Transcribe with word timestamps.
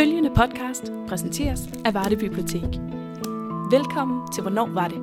Følgende 0.00 0.30
podcast 0.36 0.92
præsenteres 1.08 1.60
af 1.84 1.94
Varde 1.94 2.16
Bibliotek. 2.16 2.62
Velkommen 3.70 4.32
til 4.32 4.42
Hvornår 4.42 4.66
var 4.66 4.88
det? 4.88 4.98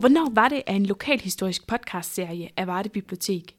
Hvornår 0.00 0.30
var 0.34 0.48
det 0.48 0.62
er 0.66 0.74
en 0.74 0.86
lokalhistorisk 0.86 1.66
podcastserie 1.66 2.48
af 2.56 2.66
Varde 2.66 2.88
Bibliotek. 2.88 3.56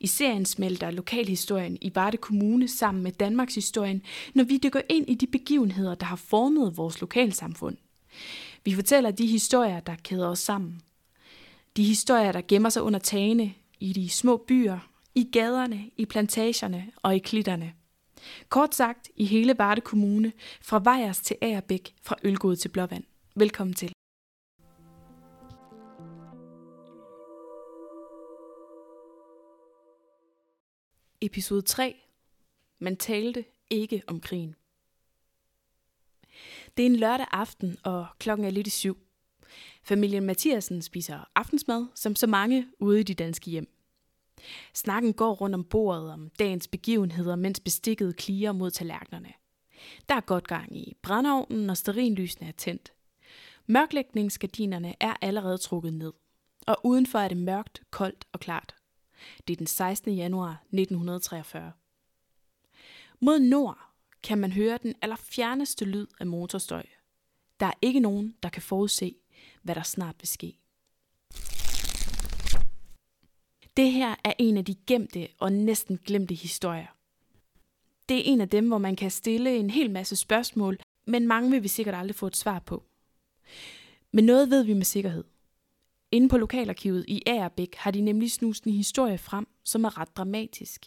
I 0.00 0.06
serien 0.06 0.44
smelter 0.44 0.90
lokalhistorien 0.90 1.78
i 1.80 1.92
Varde 1.94 2.16
Kommune 2.16 2.68
sammen 2.68 3.02
med 3.02 3.12
Danmarks 3.12 3.54
historien, 3.54 4.02
når 4.34 4.44
vi 4.44 4.60
dykker 4.62 4.80
ind 4.88 5.08
i 5.08 5.14
de 5.14 5.26
begivenheder, 5.26 5.94
der 5.94 6.06
har 6.06 6.16
formet 6.16 6.76
vores 6.76 7.00
lokalsamfund. 7.00 7.76
Vi 8.64 8.74
fortæller 8.74 9.10
de 9.10 9.26
historier, 9.26 9.80
der 9.80 9.94
kæder 10.02 10.28
os 10.28 10.38
sammen. 10.38 10.80
De 11.76 11.84
historier, 11.84 12.32
der 12.32 12.42
gemmer 12.48 12.68
sig 12.68 12.82
under 12.82 12.98
tagene, 12.98 13.54
i 13.80 13.92
de 13.92 14.08
små 14.08 14.36
byer, 14.36 14.78
i 15.14 15.28
gaderne, 15.32 15.84
i 15.96 16.04
plantagerne 16.04 16.86
og 17.02 17.16
i 17.16 17.18
klitterne. 17.18 17.72
Kort 18.48 18.74
sagt, 18.74 19.10
i 19.16 19.24
hele 19.24 19.58
Varde 19.58 19.80
Kommune, 19.80 20.32
fra 20.62 20.80
Vejers 20.84 21.20
til 21.20 21.36
Agerbæk, 21.40 21.94
fra 22.02 22.16
Ølgod 22.22 22.56
til 22.56 22.68
Blåvand. 22.68 23.04
Velkommen 23.34 23.74
til. 23.74 23.92
Episode 31.20 31.62
3. 31.62 31.96
Man 32.78 32.96
talte 32.96 33.44
ikke 33.70 34.02
om 34.06 34.20
krigen. 34.20 34.54
Det 36.76 36.82
er 36.82 36.86
en 36.86 36.96
lørdag 36.96 37.26
aften, 37.30 37.76
og 37.84 38.06
klokken 38.18 38.46
er 38.46 38.50
lidt 38.50 38.66
i 38.66 38.70
syv. 38.70 38.98
Familien 39.82 40.24
Mathiasen 40.24 40.82
spiser 40.82 41.30
aftensmad, 41.34 41.86
som 41.94 42.16
så 42.16 42.26
mange 42.26 42.66
ude 42.78 43.00
i 43.00 43.02
de 43.02 43.14
danske 43.14 43.50
hjem. 43.50 43.77
Snakken 44.74 45.12
går 45.12 45.34
rundt 45.34 45.54
om 45.54 45.64
bordet 45.64 46.12
om 46.12 46.30
dagens 46.38 46.68
begivenheder, 46.68 47.36
mens 47.36 47.60
bestikket 47.60 48.16
kliger 48.16 48.52
mod 48.52 48.70
tallerkenerne. 48.70 49.32
Der 50.08 50.14
er 50.14 50.20
godt 50.20 50.48
gang 50.48 50.76
i 50.76 50.96
brændeovnen, 51.02 51.70
og 51.70 51.76
sterinlysene 51.76 52.48
er 52.48 52.52
tændt. 52.52 52.92
Mørklægningsgardinerne 53.66 54.94
er 55.00 55.14
allerede 55.20 55.58
trukket 55.58 55.94
ned, 55.94 56.12
og 56.66 56.76
udenfor 56.84 57.18
er 57.18 57.28
det 57.28 57.36
mørkt, 57.36 57.82
koldt 57.90 58.26
og 58.32 58.40
klart. 58.40 58.74
Det 59.46 59.52
er 59.52 59.56
den 59.56 59.66
16. 59.66 60.14
januar 60.14 60.50
1943. 60.50 61.72
Mod 63.20 63.38
nord 63.38 63.78
kan 64.22 64.38
man 64.38 64.52
høre 64.52 64.78
den 64.82 64.94
allerfjerneste 65.02 65.84
lyd 65.84 66.06
af 66.20 66.26
motorstøj. 66.26 66.86
Der 67.60 67.66
er 67.66 67.72
ikke 67.82 68.00
nogen, 68.00 68.34
der 68.42 68.48
kan 68.48 68.62
forudse, 68.62 69.14
hvad 69.62 69.74
der 69.74 69.82
snart 69.82 70.14
vil 70.20 70.28
ske. 70.28 70.58
Det 73.78 73.92
her 73.92 74.14
er 74.24 74.32
en 74.38 74.56
af 74.56 74.64
de 74.64 74.74
gemte 74.86 75.28
og 75.40 75.52
næsten 75.52 75.98
glemte 76.06 76.34
historier. 76.34 76.86
Det 78.08 78.16
er 78.16 78.22
en 78.24 78.40
af 78.40 78.48
dem, 78.48 78.68
hvor 78.68 78.78
man 78.78 78.96
kan 78.96 79.10
stille 79.10 79.56
en 79.56 79.70
hel 79.70 79.90
masse 79.90 80.16
spørgsmål, 80.16 80.78
men 81.06 81.26
mange 81.26 81.50
vil 81.50 81.62
vi 81.62 81.68
sikkert 81.68 81.94
aldrig 81.94 82.14
få 82.14 82.26
et 82.26 82.36
svar 82.36 82.58
på. 82.58 82.84
Men 84.12 84.24
noget 84.24 84.50
ved 84.50 84.64
vi 84.64 84.74
med 84.74 84.84
sikkerhed. 84.84 85.24
Inde 86.12 86.28
på 86.28 86.36
lokalarkivet 86.36 87.04
i 87.08 87.22
Agerbæk 87.26 87.74
har 87.74 87.90
de 87.90 88.00
nemlig 88.00 88.30
snust 88.32 88.64
en 88.64 88.72
historie 88.72 89.18
frem, 89.18 89.46
som 89.64 89.84
er 89.84 89.98
ret 89.98 90.16
dramatisk. 90.16 90.86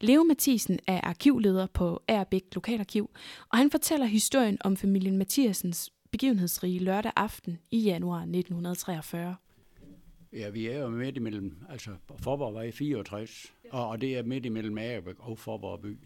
Leo 0.00 0.22
Mathisen 0.22 0.78
er 0.86 1.00
arkivleder 1.00 1.66
på 1.66 2.02
Agerbæk 2.08 2.44
Lokalarkiv, 2.52 3.10
og 3.48 3.58
han 3.58 3.70
fortæller 3.70 4.06
historien 4.06 4.58
om 4.60 4.76
familien 4.76 5.18
Mathiasens 5.18 5.92
begivenhedsrige 6.10 6.78
lørdag 6.78 7.12
aften 7.16 7.58
i 7.70 7.78
januar 7.78 8.20
1943. 8.20 9.36
Ja, 10.32 10.50
vi 10.50 10.66
er 10.66 10.78
jo 10.78 10.88
midt 10.88 11.16
imellem, 11.16 11.56
altså 11.68 11.90
Forborg 12.20 12.54
var 12.54 12.62
i 12.62 12.72
64, 12.72 13.52
og, 13.70 13.88
og 13.88 14.00
det 14.00 14.18
er 14.18 14.22
midt 14.22 14.46
imellem 14.46 14.78
Agerbæk 14.78 15.14
og 15.18 15.38
Forborg 15.38 15.80
by. 15.80 15.98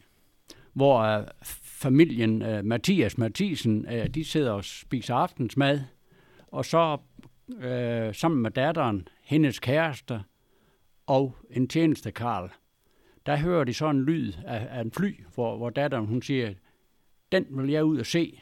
Hvor 0.73 1.19
uh, 1.19 1.27
familien 1.63 2.43
uh, 2.43 2.65
Mathias 2.65 3.19
Mathisen, 3.19 3.87
uh, 3.87 4.07
de 4.07 4.25
sidder 4.25 4.53
og 4.53 4.65
spiser 4.65 5.15
aftensmad, 5.15 5.81
og 6.47 6.65
så 6.65 6.99
uh, 7.49 8.15
sammen 8.15 8.43
med 8.43 8.51
datteren, 8.51 9.09
hendes 9.23 9.59
kæreste 9.59 10.21
og 11.07 11.37
en 11.51 11.69
tjeneste 11.69 12.11
Karl, 12.11 12.51
der 13.27 13.37
hører 13.37 13.65
de 13.65 13.75
så 13.75 13.91
en 13.91 14.03
lyd 14.03 14.33
af, 14.47 14.69
af 14.71 14.81
en 14.81 14.93
fly, 14.93 15.25
hvor, 15.35 15.57
hvor 15.57 15.71
datteren 15.71 16.07
hun 16.07 16.23
siger, 16.23 16.55
den 17.33 17.47
vil 17.51 17.71
jeg 17.71 17.85
ud 17.85 17.99
og 17.99 18.07
se. 18.07 18.41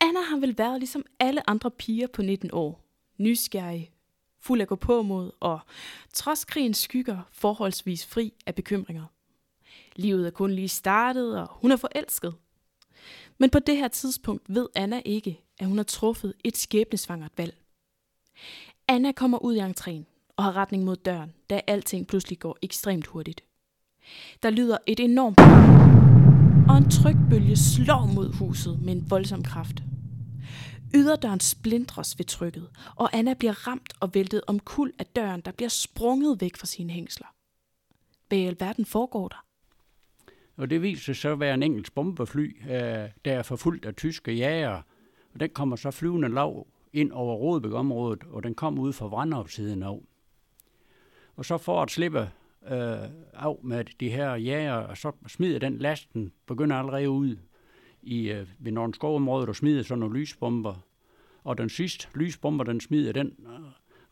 Anna 0.00 0.20
har 0.20 0.40
vel 0.40 0.58
været 0.58 0.78
ligesom 0.78 1.04
alle 1.20 1.50
andre 1.50 1.70
piger 1.70 2.06
på 2.06 2.22
19 2.22 2.50
år. 2.52 2.82
Nysgerrig, 3.18 3.90
fuld 4.46 4.60
af 4.60 4.68
gå 4.68 4.76
på 4.76 5.02
mod 5.02 5.30
og 5.40 5.60
trods 6.12 6.44
krigens 6.44 6.78
skygger 6.78 7.18
forholdsvis 7.32 8.06
fri 8.06 8.32
af 8.46 8.54
bekymringer. 8.54 9.04
Livet 9.96 10.26
er 10.26 10.30
kun 10.30 10.50
lige 10.50 10.68
startet, 10.68 11.40
og 11.40 11.48
hun 11.50 11.72
er 11.72 11.76
forelsket. 11.76 12.34
Men 13.38 13.50
på 13.50 13.58
det 13.58 13.76
her 13.76 13.88
tidspunkt 13.88 14.54
ved 14.54 14.68
Anna 14.74 15.02
ikke, 15.04 15.40
at 15.58 15.66
hun 15.66 15.76
har 15.76 15.84
truffet 15.84 16.34
et 16.44 16.56
skæbnesvangert 16.56 17.32
valg. 17.36 17.56
Anna 18.88 19.12
kommer 19.12 19.38
ud 19.38 19.54
i 19.54 19.60
entréen 19.60 20.32
og 20.36 20.44
har 20.44 20.56
retning 20.56 20.84
mod 20.84 20.96
døren, 20.96 21.34
da 21.50 21.60
alting 21.66 22.06
pludselig 22.06 22.38
går 22.38 22.58
ekstremt 22.62 23.06
hurtigt. 23.06 23.44
Der 24.42 24.50
lyder 24.50 24.78
et 24.86 25.00
enormt 25.00 25.40
og 26.68 26.76
en 26.76 26.90
trykbølge 26.90 27.56
slår 27.56 28.06
mod 28.14 28.32
huset 28.32 28.82
med 28.82 28.92
en 28.92 29.10
voldsom 29.10 29.42
kraft. 29.42 29.82
Yderdøren 30.96 31.40
splindres 31.40 32.18
ved 32.18 32.24
trykket, 32.24 32.68
og 32.96 33.16
Anna 33.16 33.34
bliver 33.34 33.68
ramt 33.68 33.92
og 34.00 34.14
væltet 34.14 34.40
om 34.46 34.60
kul 34.60 34.92
af 34.98 35.06
døren, 35.06 35.40
der 35.40 35.52
bliver 35.52 35.68
sprunget 35.68 36.40
væk 36.40 36.56
fra 36.56 36.66
sine 36.66 36.92
hængsler. 36.92 37.26
Hvad 38.28 38.38
i 38.38 38.44
alverden 38.44 38.84
foregår 38.84 39.28
der? 39.28 39.44
Og 40.56 40.70
det 40.70 40.82
viser 40.82 41.04
sig 41.04 41.16
så 41.16 41.32
at 41.32 41.40
være 41.40 41.54
en 41.54 41.62
engelsk 41.62 41.94
bombefly, 41.94 42.62
øh, 42.62 42.70
der 43.24 43.32
er 43.32 43.42
forfulgt 43.42 43.84
af 43.84 43.94
tyske 43.94 44.32
jæger. 44.32 44.82
Og 45.34 45.40
den 45.40 45.50
kommer 45.50 45.76
så 45.76 45.90
flyvende 45.90 46.28
lav 46.28 46.66
ind 46.92 47.12
over 47.12 47.36
Rodebæk-området, 47.36 48.24
og 48.30 48.42
den 48.42 48.54
kom 48.54 48.78
ud 48.78 48.92
fra 48.92 49.06
Vrandrup-siden 49.06 49.82
af. 49.82 50.00
Og 51.36 51.44
så 51.44 51.58
for 51.58 51.82
at 51.82 51.90
slippe 51.90 52.20
øh, 52.66 52.98
af 53.32 53.56
med 53.62 53.84
de 54.00 54.10
her 54.10 54.34
jæger, 54.34 54.74
og 54.74 54.96
så 54.96 55.12
smider 55.26 55.58
den 55.58 55.78
lasten, 55.78 56.32
begynder 56.46 56.76
allerede 56.76 57.10
ud 57.10 57.36
i, 58.02 58.30
øh, 58.30 58.48
ved 58.58 58.72
Nordenskov-området 58.72 59.48
og 59.48 59.56
smider 59.56 59.82
sådan 59.82 59.98
nogle 59.98 60.20
lysbomber. 60.20 60.85
Og 61.46 61.58
den 61.58 61.68
sidste 61.68 62.08
lysbomber, 62.14 62.64
den 62.64 62.80
smider, 62.80 63.12
den 63.12 63.26
øh, 63.26 63.60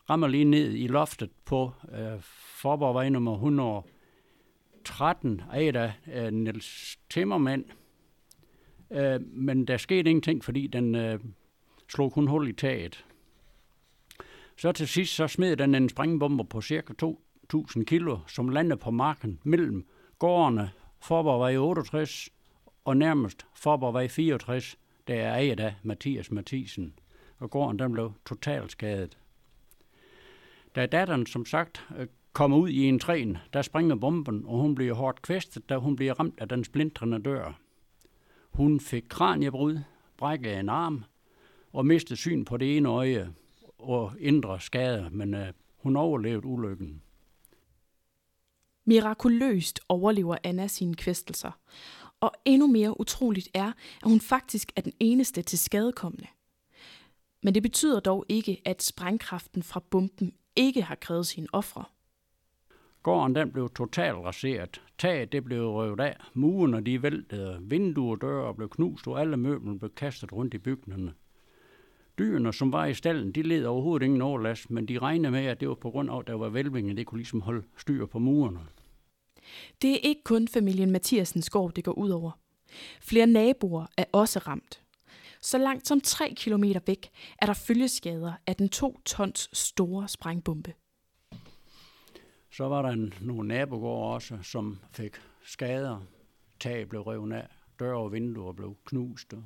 rammer 0.09 0.27
lige 0.27 0.45
ned 0.45 0.73
i 0.73 0.87
loftet 0.87 1.29
på 1.45 1.71
øh, 1.91 2.21
Forborgvej 2.61 3.09
nummer 3.09 3.33
113 3.33 5.41
af 5.51 5.73
der 5.73 5.91
øh, 6.13 6.33
Niels 6.33 6.99
Timmermand. 7.09 7.65
Øh, 8.91 9.21
men 9.21 9.65
der 9.65 9.77
skete 9.77 10.09
ingenting, 10.09 10.43
fordi 10.43 10.67
den 10.67 10.95
øh, 10.95 11.19
slog 11.87 12.11
kun 12.11 12.27
hul 12.27 12.47
i 12.47 12.53
taget. 12.53 13.05
Så 14.57 14.71
til 14.71 14.87
sidst 14.87 15.15
så 15.15 15.27
smed 15.27 15.57
den 15.57 15.75
en 15.75 15.89
sprængbomber 15.89 16.43
på 16.43 16.61
cirka 16.61 16.93
2.000 17.03 17.83
kilo, 17.83 18.17
som 18.27 18.49
landede 18.49 18.79
på 18.79 18.91
marken 18.91 19.39
mellem 19.43 19.85
gårdene 20.19 20.71
Forborgvej 21.01 21.57
68 21.57 22.29
og 22.85 22.97
nærmest 22.97 23.45
Forborgvej 23.55 24.07
64, 24.07 24.77
der 25.07 25.15
er 25.15 25.33
ejet 25.33 25.59
af 25.59 25.75
Mathias 25.83 26.31
Mathisen, 26.31 26.93
og 27.39 27.49
gården 27.49 27.79
den 27.79 27.91
blev 27.91 28.13
totalt 28.25 28.71
skadet. 28.71 29.17
Da 30.75 30.85
datteren 30.85 31.25
som 31.25 31.45
sagt 31.45 31.85
øh, 31.97 32.07
kommer 32.33 32.57
ud 32.57 32.69
i 32.69 32.83
en 32.83 32.99
træn, 32.99 33.37
der 33.53 33.61
springer 33.61 33.95
bomben, 33.95 34.45
og 34.45 34.59
hun 34.59 34.75
bliver 34.75 34.93
hårdt 34.93 35.21
kvæstet, 35.21 35.69
da 35.69 35.77
hun 35.77 35.95
bliver 35.95 36.13
ramt 36.19 36.39
af 36.39 36.49
den 36.49 36.63
splintrende 36.63 37.19
dør. 37.19 37.59
Hun 38.51 38.79
fik 38.79 39.03
kraniebrud, 39.09 39.79
brækket 40.17 40.59
en 40.59 40.69
arm 40.69 41.03
og 41.73 41.85
mistede 41.85 42.19
syn 42.19 42.45
på 42.45 42.57
det 42.57 42.77
ene 42.77 42.89
øje 42.89 43.33
og 43.77 44.13
indre 44.19 44.59
skader, 44.59 45.09
men 45.09 45.33
uh, 45.33 45.41
hun 45.77 45.95
overlevede 45.95 46.45
ulykken. 46.45 47.01
Mirakuløst 48.85 49.79
overlever 49.89 50.37
Anna 50.43 50.67
sine 50.67 50.95
kvæstelser, 50.95 51.51
og 52.19 52.31
endnu 52.45 52.67
mere 52.67 52.99
utroligt 52.99 53.49
er, 53.53 53.67
at 54.03 54.09
hun 54.09 54.19
faktisk 54.19 54.71
er 54.75 54.81
den 54.81 54.93
eneste 54.99 55.41
til 55.41 55.59
skadekommende. 55.59 56.27
Men 57.45 57.53
det 57.53 57.63
betyder 57.63 57.99
dog 57.99 58.25
ikke, 58.29 58.61
at 58.65 58.83
sprængkraften 58.83 59.63
fra 59.63 59.83
bomben 59.89 60.33
ikke 60.55 60.81
har 60.81 60.95
krævet 60.95 61.27
sine 61.27 61.47
ofre. 61.53 61.83
Gården 63.03 63.35
den 63.35 63.51
blev 63.51 63.69
totalt 63.69 64.17
raseret. 64.17 64.81
Taget 64.97 65.31
det 65.31 65.43
blev 65.43 65.61
røvet 65.61 65.99
af. 65.99 66.17
Murene 66.33 66.81
de 66.81 67.03
væltede. 67.03 67.57
Vinduer 67.61 68.11
og 68.11 68.21
døre 68.21 68.55
blev 68.55 68.69
knust, 68.69 69.07
og 69.07 69.21
alle 69.21 69.37
møbler 69.37 69.77
blev 69.77 69.91
kastet 69.95 70.33
rundt 70.33 70.53
i 70.53 70.57
bygningerne. 70.57 71.13
Dyrene, 72.19 72.53
som 72.53 72.71
var 72.71 72.85
i 72.85 72.93
stallen, 72.93 73.31
de 73.31 73.41
led 73.41 73.65
overhovedet 73.65 74.05
ingen 74.05 74.21
overlast, 74.21 74.71
men 74.71 74.87
de 74.87 74.99
regnede 74.99 75.31
med, 75.31 75.45
at 75.45 75.59
det 75.59 75.69
var 75.69 75.75
på 75.75 75.91
grund 75.91 76.09
af, 76.09 76.19
at 76.19 76.27
der 76.27 76.33
var 76.33 76.49
velvinge, 76.49 76.95
det 76.95 77.05
kunne 77.05 77.19
ligesom 77.19 77.41
holde 77.41 77.63
styr 77.77 78.05
på 78.05 78.19
murene. 78.19 78.59
Det 79.81 79.91
er 79.91 79.99
ikke 80.03 80.23
kun 80.23 80.47
familien 80.47 80.91
Mathiasens 80.91 81.49
gård, 81.49 81.73
det 81.73 81.83
går 81.83 81.91
ud 81.91 82.09
over. 82.09 82.31
Flere 83.01 83.27
naboer 83.27 83.85
er 83.97 84.05
også 84.11 84.39
ramt. 84.39 84.84
Så 85.45 85.57
langt 85.57 85.87
som 85.87 86.01
3 86.01 86.33
km 86.37 86.63
væk 86.87 87.09
er 87.41 87.45
der 87.45 87.53
følgeskader 87.53 88.33
af 88.47 88.55
den 88.55 88.69
2 88.69 88.99
tons 89.05 89.49
store 89.53 90.07
sprængbombe. 90.07 90.73
Så 92.51 92.67
var 92.67 92.81
der 92.81 92.89
en, 92.89 93.13
nogle 93.21 93.47
nabogårde 93.47 94.13
også, 94.13 94.37
som 94.41 94.79
fik 94.91 95.15
skader. 95.43 96.01
Tag 96.59 96.89
blev 96.89 97.01
revet 97.01 97.33
af. 97.33 97.47
døre 97.79 97.97
og 97.97 98.11
vinduer 98.11 98.53
blev 98.53 98.77
knust, 98.85 99.33
og 99.33 99.43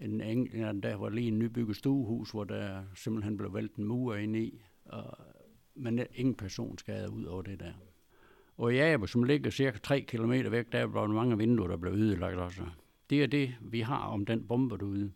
en 0.00 0.20
enkelt, 0.20 0.82
der 0.82 0.96
var 0.96 1.08
lige 1.08 1.28
en 1.28 1.38
nybygget 1.38 1.76
stuehus, 1.76 2.30
hvor 2.30 2.44
der 2.44 2.82
simpelthen 2.94 3.36
blev 3.36 3.54
væltet 3.54 3.76
en 3.76 3.84
mur 3.84 4.14
ind 4.14 4.36
i, 4.36 4.62
og, 4.84 5.18
men 5.74 6.00
ingen 6.14 6.34
personskader 6.34 7.08
ud 7.08 7.24
over 7.24 7.42
det 7.42 7.60
der. 7.60 7.72
Og 8.56 8.74
i 8.74 8.78
Abe, 8.78 9.08
som 9.08 9.22
ligger 9.22 9.50
cirka 9.50 9.78
3 9.78 10.00
km 10.00 10.32
væk, 10.32 10.72
der 10.72 10.84
var 10.84 11.06
mange 11.06 11.38
vinduer, 11.38 11.68
der 11.68 11.76
blev 11.76 11.92
ødelagt 11.92 12.36
også. 12.36 12.62
Det 13.10 13.22
er 13.22 13.26
det, 13.26 13.54
vi 13.60 13.80
har 13.80 14.06
om 14.06 14.26
den 14.26 14.46
bombe 14.46 14.78
derude. 14.78 15.12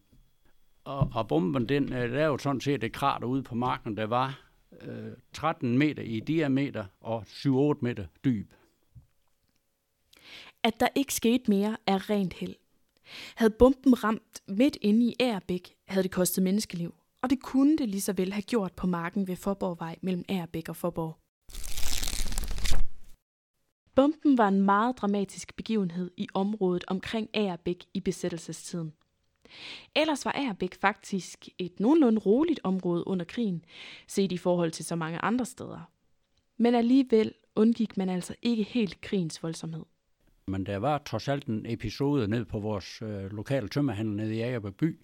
Og, 0.85 1.11
og 1.15 1.29
bomben, 1.29 1.69
den 1.69 1.93
øh, 1.93 2.39
sådan 2.39 2.61
set 2.61 2.85
et 2.85 2.93
krater 2.93 3.27
ude 3.27 3.43
på 3.43 3.55
marken, 3.55 3.97
der 3.97 4.07
var 4.07 4.51
øh, 4.83 5.13
13 5.33 5.79
meter 5.79 6.03
i 6.03 6.21
diameter 6.21 6.85
og 7.01 7.25
7-8 7.29 7.79
meter 7.81 8.07
dyb. 8.25 8.53
At 10.63 10.81
der 10.81 10.89
ikke 10.95 11.15
skete 11.15 11.45
mere 11.49 11.77
er 11.87 12.11
rent 12.11 12.35
held. 12.35 12.55
Havde 13.35 13.55
bomben 13.59 14.05
ramt 14.05 14.43
midt 14.49 14.79
inde 14.81 15.07
i 15.07 15.15
Ærbæk, 15.21 15.75
havde 15.89 16.03
det 16.03 16.11
kostet 16.11 16.45
menneskeliv. 16.45 16.95
Og 17.23 17.31
det 17.31 17.43
kunne 17.43 17.77
det 17.77 17.89
lige 17.89 18.01
så 18.01 18.13
vel 18.13 18.33
have 18.33 18.43
gjort 18.43 18.73
på 18.73 18.87
marken 18.87 19.29
ved 19.29 19.37
Forborgvej 19.37 19.97
mellem 20.03 20.25
Ærbæk 20.29 20.69
og 20.69 20.77
Forborg. 20.77 21.20
Bomben 24.01 24.39
var 24.39 24.49
en 24.49 24.63
meget 24.63 24.99
dramatisk 24.99 25.57
begivenhed 25.57 26.11
i 26.17 26.29
området 26.35 26.85
omkring 26.87 27.29
Agerbæk 27.35 27.85
i 27.95 28.01
besættelsestiden. 28.01 28.93
Ellers 29.97 30.25
var 30.25 30.33
Agerbæk 30.33 30.75
faktisk 30.75 31.49
et 31.59 31.81
nogenlunde 31.81 32.21
roligt 32.21 32.61
område 32.63 33.07
under 33.07 33.25
krigen, 33.25 33.65
set 34.07 34.33
i 34.33 34.37
forhold 34.37 34.71
til 34.71 34.85
så 34.85 34.97
mange 34.97 35.19
andre 35.19 35.45
steder. 35.45 35.91
Men 36.57 36.75
alligevel 36.75 37.33
undgik 37.57 37.97
man 37.97 38.09
altså 38.09 38.35
ikke 38.43 38.63
helt 38.63 39.01
krigens 39.01 39.43
voldsomhed. 39.43 39.85
Men 40.47 40.67
der 40.67 40.77
var 40.77 40.99
trods 40.99 41.29
alt 41.29 41.47
en 41.47 41.67
episode 41.67 42.29
ned 42.29 42.45
på 42.45 42.59
vores 42.59 43.03
øh, 43.03 43.33
lokale 43.33 43.69
tømmerhandel 43.69 44.17
nede 44.17 44.35
i 44.35 44.41
Agerbæk 44.41 44.75
by, 44.75 45.01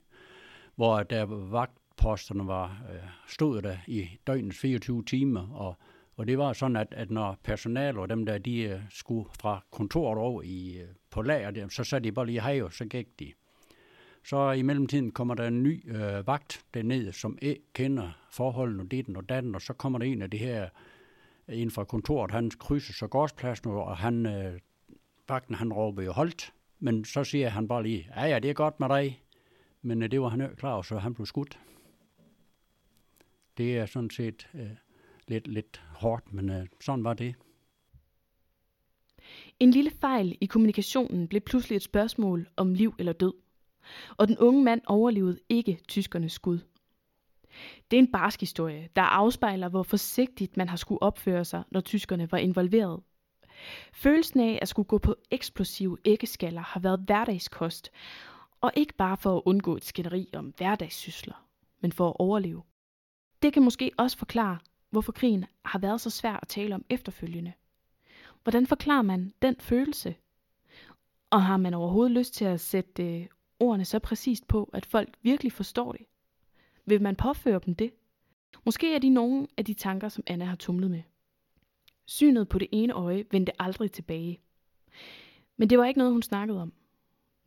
hvor 0.74 1.02
der 1.02 1.24
vagtposterne 1.24 2.46
var, 2.46 2.82
øh, 2.92 3.08
stod 3.28 3.62
der 3.62 3.76
i 3.86 4.08
døgnets 4.26 4.58
24 4.58 5.04
timer, 5.04 5.48
og, 5.48 5.76
og 6.16 6.26
det 6.26 6.38
var 6.38 6.52
sådan, 6.52 6.76
at, 6.76 6.94
at 6.96 7.10
når 7.10 7.38
personal 7.44 7.98
og 7.98 8.08
dem 8.08 8.26
der, 8.26 8.38
de 8.38 8.60
øh, 8.60 8.80
skulle 8.90 9.28
fra 9.40 9.64
kontoret 9.70 10.18
over 10.18 10.42
i, 10.42 10.78
øh, 10.78 10.88
på 11.10 11.22
lager, 11.22 11.68
så 11.68 11.84
satte 11.84 12.08
de 12.08 12.12
bare 12.12 12.26
lige 12.26 12.40
hej, 12.40 12.62
og 12.62 12.72
så 12.72 12.84
gik 12.84 13.20
de. 13.20 13.32
Så 14.24 14.50
i 14.50 14.62
mellemtiden 14.62 15.10
kommer 15.10 15.34
der 15.34 15.46
en 15.46 15.62
ny 15.62 15.96
øh, 15.96 16.26
vagt 16.26 16.64
dernede, 16.74 17.12
som 17.12 17.38
ikke 17.42 17.62
kender 17.72 18.10
forholdene 18.30 18.82
og 18.82 18.90
ditten 18.90 19.16
og 19.16 19.28
datten, 19.28 19.54
og 19.54 19.62
så 19.62 19.72
kommer 19.72 19.98
der 19.98 20.06
en 20.06 20.22
af 20.22 20.30
de 20.30 20.38
her, 20.38 20.68
en 21.48 21.70
fra 21.70 21.84
kontoret, 21.84 22.30
han 22.30 22.50
krydser 22.50 22.92
så 22.92 23.06
gårdspladsen, 23.06 23.70
og 23.70 23.96
han, 23.96 24.26
øh, 24.26 24.60
vagten 25.28 25.54
han 25.54 25.72
råber 25.72 26.02
jo 26.02 26.12
holdt, 26.12 26.52
men 26.78 27.04
så 27.04 27.24
siger 27.24 27.48
han 27.48 27.68
bare 27.68 27.82
lige, 27.82 28.08
ja 28.16 28.24
ja, 28.26 28.38
det 28.38 28.50
er 28.50 28.54
godt 28.54 28.80
med 28.80 28.88
dig, 28.88 29.22
men 29.82 30.02
øh, 30.02 30.10
det 30.10 30.20
var 30.20 30.28
han 30.28 30.40
ikke 30.40 30.56
klar 30.56 30.72
over, 30.72 30.82
så 30.82 30.98
han 30.98 31.14
blev 31.14 31.26
skudt. 31.26 31.58
Det 33.58 33.78
er 33.78 33.86
sådan 33.86 34.10
set 34.10 34.48
øh, 34.54 34.70
lidt, 35.28 35.46
lidt 35.48 35.82
hårdt, 35.94 36.32
men 36.32 36.50
øh, 36.50 36.66
sådan 36.80 37.04
var 37.04 37.14
det. 37.14 37.34
En 39.60 39.70
lille 39.70 39.90
fejl 39.90 40.38
i 40.40 40.46
kommunikationen 40.46 41.28
blev 41.28 41.40
pludselig 41.40 41.76
et 41.76 41.82
spørgsmål 41.82 42.48
om 42.56 42.74
liv 42.74 42.94
eller 42.98 43.12
død 43.12 43.32
og 44.16 44.28
den 44.28 44.38
unge 44.38 44.64
mand 44.64 44.80
overlevede 44.86 45.38
ikke 45.48 45.80
tyskernes 45.88 46.32
skud. 46.32 46.58
Det 47.90 47.96
er 47.96 48.00
en 48.00 48.12
barsk 48.12 48.40
historie, 48.40 48.88
der 48.96 49.02
afspejler, 49.02 49.68
hvor 49.68 49.82
forsigtigt 49.82 50.56
man 50.56 50.68
har 50.68 50.76
skulle 50.76 51.02
opføre 51.02 51.44
sig, 51.44 51.62
når 51.70 51.80
tyskerne 51.80 52.32
var 52.32 52.38
involveret. 52.38 53.02
Følelsen 53.92 54.40
af 54.40 54.58
at 54.62 54.68
skulle 54.68 54.88
gå 54.88 54.98
på 54.98 55.14
eksplosive 55.30 55.98
æggeskaller 56.04 56.60
har 56.60 56.80
været 56.80 57.00
hverdagskost, 57.06 57.90
og 58.60 58.72
ikke 58.76 58.94
bare 58.94 59.16
for 59.16 59.36
at 59.36 59.42
undgå 59.44 59.76
et 59.76 59.84
skænderi 59.84 60.28
om 60.32 60.54
hverdagssysler, 60.56 61.46
men 61.80 61.92
for 61.92 62.08
at 62.08 62.16
overleve. 62.18 62.62
Det 63.42 63.52
kan 63.52 63.62
måske 63.62 63.90
også 63.98 64.18
forklare, 64.18 64.58
hvorfor 64.90 65.12
krigen 65.12 65.44
har 65.64 65.78
været 65.78 66.00
så 66.00 66.10
svær 66.10 66.32
at 66.42 66.48
tale 66.48 66.74
om 66.74 66.84
efterfølgende. 66.90 67.52
Hvordan 68.42 68.66
forklarer 68.66 69.02
man 69.02 69.32
den 69.42 69.56
følelse? 69.60 70.14
Og 71.30 71.44
har 71.44 71.56
man 71.56 71.74
overhovedet 71.74 72.12
lyst 72.12 72.34
til 72.34 72.44
at 72.44 72.60
sætte 72.60 73.02
øh, 73.02 73.26
ordene 73.60 73.84
så 73.84 73.98
præcist 73.98 74.48
på, 74.48 74.70
at 74.72 74.86
folk 74.86 75.16
virkelig 75.22 75.52
forstår 75.52 75.92
det? 75.92 76.06
Vil 76.84 77.02
man 77.02 77.16
påføre 77.16 77.60
dem 77.66 77.74
det? 77.74 77.92
Måske 78.64 78.94
er 78.94 78.98
de 78.98 79.08
nogle 79.08 79.46
af 79.56 79.64
de 79.64 79.74
tanker, 79.74 80.08
som 80.08 80.24
Anna 80.26 80.44
har 80.44 80.56
tumlet 80.56 80.90
med. 80.90 81.02
Synet 82.06 82.48
på 82.48 82.58
det 82.58 82.68
ene 82.72 82.92
øje 82.92 83.24
vendte 83.30 83.62
aldrig 83.62 83.92
tilbage. 83.92 84.40
Men 85.56 85.70
det 85.70 85.78
var 85.78 85.84
ikke 85.84 85.98
noget, 85.98 86.12
hun 86.12 86.22
snakkede 86.22 86.62
om. 86.62 86.72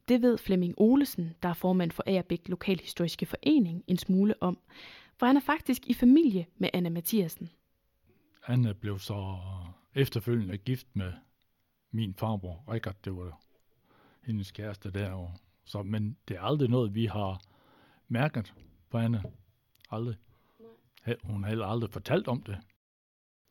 Det 0.08 0.22
ved 0.22 0.38
Flemming 0.38 0.74
Olesen, 0.78 1.36
der 1.44 1.50
er 1.50 1.54
formand 1.54 1.92
for 1.92 2.04
Agerbæk 2.08 2.50
Lokalhistoriske 2.50 3.26
Forening, 3.26 3.84
en 3.88 3.98
smule 3.98 4.36
om, 4.42 4.58
for 5.20 5.26
han 5.26 5.38
er 5.38 5.42
faktisk 5.42 5.88
i 5.88 5.94
familie 5.94 6.46
med 6.58 6.70
Anna 6.74 6.90
Mathiasen. 6.90 7.50
Anna 8.48 8.74
blev 8.74 9.00
så 9.00 9.38
efterfølgende 9.96 10.58
gift 10.58 10.88
med 10.94 11.14
min 11.92 12.14
farbror, 12.14 12.64
Rikard, 12.74 12.96
det 13.06 13.16
var 13.16 13.42
hendes 14.24 14.52
kæreste 14.52 14.92
der, 14.92 15.12
og 15.12 15.34
så, 15.66 15.84
men 15.84 16.18
det 16.28 16.38
er 16.38 16.42
aldrig 16.42 16.70
noget, 16.70 16.96
vi 16.96 17.06
har 17.06 17.42
mærket 18.08 18.54
på 18.90 18.98
Anne. 18.98 19.24
Aldrig. 19.90 20.16
Nej. 21.06 21.16
Hun 21.24 21.44
har 21.44 21.50
heller 21.50 21.66
aldrig 21.66 21.92
fortalt 21.92 22.28
om 22.28 22.42
det. 22.44 22.58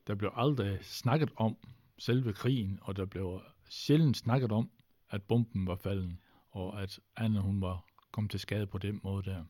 Der 0.07 0.15
blev 0.15 0.31
aldrig 0.35 0.79
snakket 0.81 1.31
om 1.35 1.57
selve 1.97 2.33
krigen, 2.33 2.79
og 2.81 2.95
der 2.95 3.05
blev 3.05 3.41
sjældent 3.69 4.17
snakket 4.17 4.51
om, 4.51 4.69
at 5.09 5.23
bomben 5.23 5.67
var 5.67 5.75
falden, 5.75 6.19
og 6.51 6.81
at 6.81 6.99
Anne 7.15 7.41
hun 7.41 7.61
var 7.61 7.85
kommet 8.11 8.31
til 8.31 8.39
skade 8.39 8.67
på 8.67 8.77
den 8.77 8.99
måde 9.03 9.23
der. 9.23 9.43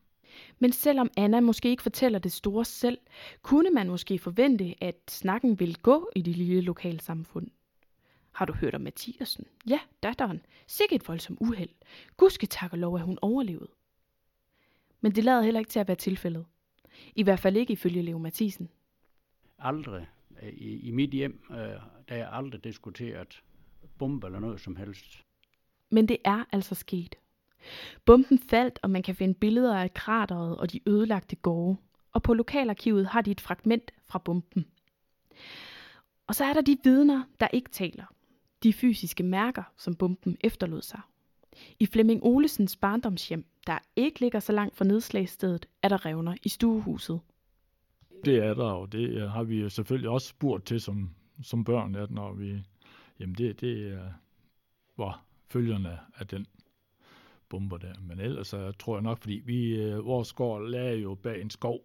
Men 0.58 0.72
selvom 0.72 1.10
Anna 1.16 1.40
måske 1.40 1.68
ikke 1.68 1.82
fortæller 1.82 2.18
det 2.18 2.32
store 2.32 2.64
selv, 2.64 2.98
kunne 3.42 3.70
man 3.70 3.88
måske 3.88 4.18
forvente, 4.18 4.74
at 4.80 4.96
snakken 5.08 5.60
ville 5.60 5.74
gå 5.74 6.10
i 6.16 6.22
det 6.22 6.36
lille 6.36 6.60
lokalsamfund. 6.60 7.50
Har 8.32 8.44
du 8.44 8.52
hørt 8.52 8.74
om 8.74 8.80
Mathiasen? 8.80 9.44
Ja, 9.68 9.80
datteren. 10.02 10.40
Sikkert 10.66 11.00
et 11.00 11.08
voldsomt 11.08 11.38
uheld. 11.40 11.70
Gudske 12.16 12.46
tak 12.46 12.72
og 12.72 12.78
lov, 12.78 12.94
at 12.96 13.02
hun 13.02 13.18
overlevede. 13.22 13.70
Men 15.00 15.12
det 15.12 15.24
lader 15.24 15.42
heller 15.42 15.60
ikke 15.60 15.70
til 15.70 15.80
at 15.80 15.88
være 15.88 15.96
tilfældet. 15.96 16.46
I 17.16 17.22
hvert 17.22 17.40
fald 17.40 17.56
ikke 17.56 17.72
ifølge 17.72 18.02
Leo 18.02 18.18
Mathisen. 18.18 18.68
Aldrig. 19.58 20.06
I, 20.52 20.88
i 20.88 20.90
mit 20.90 21.10
hjem, 21.10 21.42
øh, 21.50 21.56
der 22.08 22.14
er 22.14 22.28
aldrig 22.28 22.64
diskuteret 22.64 23.42
bombe 23.98 24.26
eller 24.26 24.38
noget 24.38 24.60
som 24.60 24.76
helst. 24.76 25.24
Men 25.90 26.08
det 26.08 26.16
er 26.24 26.44
altså 26.52 26.74
sket. 26.74 27.16
Bomben 28.04 28.38
faldt, 28.38 28.78
og 28.82 28.90
man 28.90 29.02
kan 29.02 29.14
finde 29.14 29.34
billeder 29.34 29.76
af 29.76 29.94
krateret 29.94 30.56
og 30.56 30.72
de 30.72 30.80
ødelagte 30.86 31.36
gårde. 31.36 31.76
Og 32.12 32.22
på 32.22 32.34
lokalarkivet 32.34 33.06
har 33.06 33.20
de 33.20 33.30
et 33.30 33.40
fragment 33.40 33.90
fra 34.06 34.18
bomben. 34.18 34.66
Og 36.26 36.34
så 36.34 36.44
er 36.44 36.52
der 36.52 36.60
de 36.60 36.78
vidner, 36.84 37.22
der 37.40 37.48
ikke 37.52 37.70
taler 37.70 38.04
de 38.62 38.72
fysiske 38.72 39.22
mærker, 39.22 39.62
som 39.76 39.96
bomben 39.96 40.36
efterlod 40.40 40.82
sig. 40.82 41.00
I 41.78 41.86
Flemming 41.86 42.22
Olesens 42.22 42.76
barndomshjem, 42.76 43.44
der 43.66 43.78
ikke 43.96 44.20
ligger 44.20 44.40
så 44.40 44.52
langt 44.52 44.76
fra 44.76 44.84
nedslagsstedet, 44.84 45.66
er 45.82 45.88
der 45.88 46.06
revner 46.06 46.34
i 46.42 46.48
stuehuset. 46.48 47.20
Det 48.24 48.36
er 48.36 48.54
der, 48.54 48.64
og 48.64 48.92
det 48.92 49.08
øh, 49.08 49.22
har 49.22 49.42
vi 49.42 49.70
selvfølgelig 49.70 50.10
også 50.10 50.28
spurgt 50.28 50.66
til 50.66 50.80
som, 50.80 51.10
som 51.42 51.64
børn, 51.64 51.94
at 51.94 52.10
når 52.10 52.32
vi, 52.32 52.62
jamen 53.20 53.34
det, 53.34 53.60
det 53.60 54.00
var 54.96 55.24
følgerne 55.48 55.98
af 56.18 56.26
den 56.26 56.46
bomber 57.50 57.78
der. 57.78 57.94
Men 58.00 58.20
ellers 58.20 58.48
så 58.48 58.72
tror 58.72 58.96
jeg 58.96 59.02
nok, 59.02 59.18
fordi 59.18 59.42
vi, 59.44 59.82
øh, 59.82 60.04
vores 60.04 60.32
gård 60.32 60.68
lagde 60.68 60.98
jo 60.98 61.14
bag 61.14 61.40
en 61.40 61.50
skov, 61.50 61.80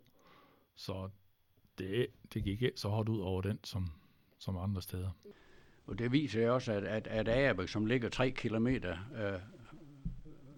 så 0.75 1.09
det, 1.77 2.07
det 2.33 2.43
gik 2.43 2.61
ikke 2.61 2.79
så 2.79 2.89
hårdt 2.89 3.09
ud 3.09 3.19
over 3.19 3.41
den 3.41 3.59
som, 3.63 3.91
som 4.39 4.57
andre 4.57 4.81
steder. 4.81 5.09
Og 5.87 5.99
det 5.99 6.11
viser 6.11 6.49
også, 6.49 6.71
at, 6.71 6.83
at, 6.83 7.07
at 7.07 7.27
Agerbæk, 7.27 7.67
som 7.67 7.85
ligger 7.85 8.09
3 8.09 8.31
km 8.31 8.67
øh, 8.67 9.39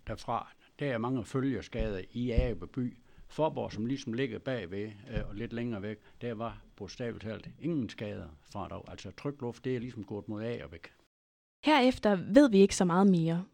derfra, 0.08 0.54
der 0.80 0.94
er 0.94 0.98
mange 0.98 1.26
følgeskader 1.26 2.02
i 2.12 2.32
Agerbæk 2.32 2.70
by. 2.70 2.98
Forborg, 3.30 3.72
som 3.72 3.86
ligesom 3.86 4.14
ligger 4.14 4.40
bagved 4.40 4.92
øh, 5.12 5.30
og 5.30 5.36
lidt 5.36 5.54
længere 5.54 5.82
væk, 5.82 5.98
der 6.22 6.34
var 6.34 6.62
bogstaveligt 6.76 7.24
talt 7.24 7.50
ingen 7.60 7.90
skader 7.90 8.28
fra 8.52 8.68
dog. 8.68 8.86
Altså 8.92 9.12
trykluft, 9.12 9.66
det 9.66 9.76
er 9.76 9.80
ligesom 9.80 10.04
gået 10.04 10.28
mod 10.28 10.44
Agerbæk. 10.44 10.94
Herefter 11.66 12.16
ved 12.16 12.50
vi 12.50 12.58
ikke 12.58 12.76
så 12.76 12.86
meget 12.86 13.08
mere. 13.08 13.46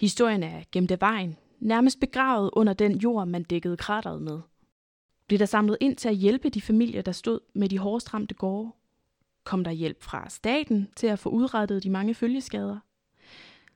Historien 0.00 0.42
er 0.42 0.62
gemt 0.72 0.90
af 0.90 1.00
vejen, 1.00 1.36
nærmest 1.60 2.00
begravet 2.00 2.50
under 2.52 2.72
den 2.72 2.98
jord, 2.98 3.28
man 3.28 3.42
dækkede 3.42 3.76
krateret 3.76 4.22
med. 4.22 4.40
Blev 5.26 5.38
der 5.38 5.46
samlet 5.46 5.76
ind 5.80 5.96
til 5.96 6.08
at 6.08 6.16
hjælpe 6.16 6.48
de 6.48 6.60
familier, 6.60 7.02
der 7.02 7.12
stod 7.12 7.40
med 7.54 7.68
de 7.68 7.78
hårdest 7.78 8.14
ramte 8.14 8.34
gårde? 8.34 8.72
Kom 9.44 9.64
der 9.64 9.70
hjælp 9.70 10.02
fra 10.02 10.28
staten 10.28 10.88
til 10.96 11.06
at 11.06 11.18
få 11.18 11.28
udrettet 11.28 11.82
de 11.82 11.90
mange 11.90 12.14
følgeskader? 12.14 12.78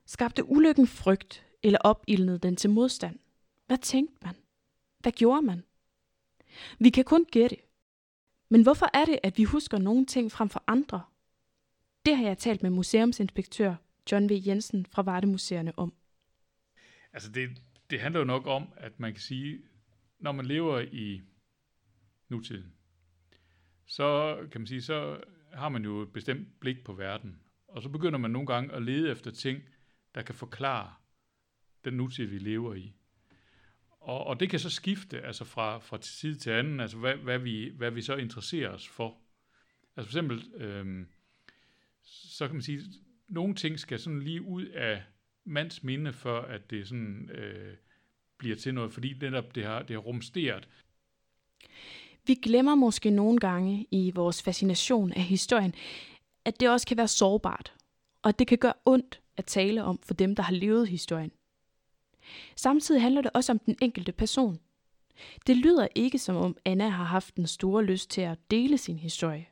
Skabte 0.05 0.49
ulykken 0.49 0.87
frygt, 0.87 1.45
eller 1.63 1.79
opildnede 1.79 2.37
den 2.37 2.55
til 2.55 2.69
modstand? 2.69 3.19
Hvad 3.67 3.77
tænkte 3.77 4.25
man? 4.25 4.35
Hvad 4.99 5.11
gjorde 5.11 5.41
man? 5.41 5.63
Vi 6.79 6.89
kan 6.89 7.03
kun 7.03 7.25
gætte. 7.31 7.57
Men 8.49 8.63
hvorfor 8.63 8.89
er 8.93 9.05
det, 9.05 9.19
at 9.23 9.37
vi 9.37 9.43
husker 9.43 9.77
nogle 9.77 10.05
ting 10.05 10.31
frem 10.31 10.49
for 10.49 10.63
andre? 10.67 11.01
Det 12.05 12.17
har 12.17 12.23
jeg 12.23 12.37
talt 12.37 12.63
med 12.63 12.69
museumsinspektør 12.69 13.75
John 14.11 14.29
V. 14.29 14.31
Jensen 14.47 14.85
fra 14.85 15.01
Vardemuseerne 15.01 15.79
om. 15.79 15.93
Altså 17.13 17.31
det, 17.31 17.61
det 17.89 17.99
handler 17.99 18.19
jo 18.19 18.25
nok 18.25 18.47
om, 18.47 18.73
at 18.77 18.99
man 18.99 19.13
kan 19.13 19.21
sige, 19.21 19.61
når 20.19 20.31
man 20.31 20.45
lever 20.45 20.79
i 20.79 21.21
nutiden, 22.29 22.73
så 23.87 24.37
kan 24.51 24.61
man 24.61 24.67
sige, 24.67 24.81
så 24.81 25.23
har 25.53 25.69
man 25.69 25.83
jo 25.83 26.01
et 26.01 26.13
bestemt 26.13 26.59
blik 26.59 26.83
på 26.83 26.93
verden. 26.93 27.41
Og 27.67 27.81
så 27.81 27.89
begynder 27.89 28.19
man 28.19 28.31
nogle 28.31 28.47
gange 28.47 28.73
at 28.73 28.83
lede 28.83 29.11
efter 29.11 29.31
ting, 29.31 29.63
der 30.15 30.21
kan 30.21 30.35
forklare 30.35 30.93
den 31.85 31.93
nutid, 31.93 32.25
vi 32.25 32.37
lever 32.37 32.73
i. 32.73 32.93
Og, 33.89 34.23
og 34.23 34.39
det 34.39 34.49
kan 34.49 34.59
så 34.59 34.69
skifte 34.69 35.21
altså 35.21 35.45
fra, 35.45 35.77
fra 35.77 35.97
tid 35.97 36.35
til 36.35 36.49
anden, 36.49 36.79
altså 36.79 36.97
hvad, 36.97 37.15
hvad, 37.15 37.39
vi, 37.39 37.71
hvad 37.77 37.91
vi 37.91 38.01
så 38.01 38.15
interesserer 38.15 38.69
os 38.69 38.87
for. 38.87 39.17
Altså 39.95 40.11
for 40.11 40.19
eksempel, 40.19 40.61
øhm, 40.61 41.07
så 42.03 42.47
kan 42.47 42.55
man 42.55 42.61
sige, 42.61 42.81
nogle 43.31 43.55
ting 43.55 43.79
skal 43.79 43.99
sådan 43.99 44.21
lige 44.21 44.41
ud 44.41 44.65
af 44.65 45.03
mands 45.45 45.83
minde, 45.83 46.13
for 46.13 46.39
at 46.39 46.69
det 46.69 46.87
sådan 46.87 47.29
øh, 47.33 47.75
bliver 48.37 48.55
til 48.55 48.73
noget, 48.73 48.93
fordi 48.93 49.13
netop 49.21 49.55
det 49.55 49.65
har, 49.65 49.81
det 49.81 49.89
har 49.89 50.01
rumsteret. 50.01 50.67
Vi 52.25 52.35
glemmer 52.35 52.75
måske 52.75 53.09
nogle 53.09 53.39
gange 53.39 53.87
i 53.91 54.11
vores 54.15 54.43
fascination 54.43 55.13
af 55.13 55.21
historien, 55.21 55.73
at 56.45 56.59
det 56.59 56.69
også 56.69 56.87
kan 56.87 56.97
være 56.97 57.07
sårbart, 57.07 57.73
og 58.21 58.29
at 58.29 58.39
det 58.39 58.47
kan 58.47 58.57
gøre 58.57 58.73
ondt 58.85 59.21
at 59.37 59.45
tale 59.45 59.83
om 59.83 59.99
for 60.03 60.13
dem, 60.13 60.35
der 60.35 60.43
har 60.43 60.53
levet 60.53 60.87
historien. 60.87 61.31
Samtidig 62.55 63.01
handler 63.01 63.21
det 63.21 63.31
også 63.33 63.51
om 63.51 63.59
den 63.59 63.77
enkelte 63.81 64.11
person. 64.11 64.59
Det 65.47 65.57
lyder 65.57 65.87
ikke 65.95 66.19
som 66.19 66.35
om 66.35 66.57
Anna 66.65 66.89
har 66.89 67.03
haft 67.03 67.35
den 67.35 67.47
store 67.47 67.83
lyst 67.83 68.09
til 68.09 68.21
at 68.21 68.51
dele 68.51 68.77
sin 68.77 68.99
historie. 68.99 69.47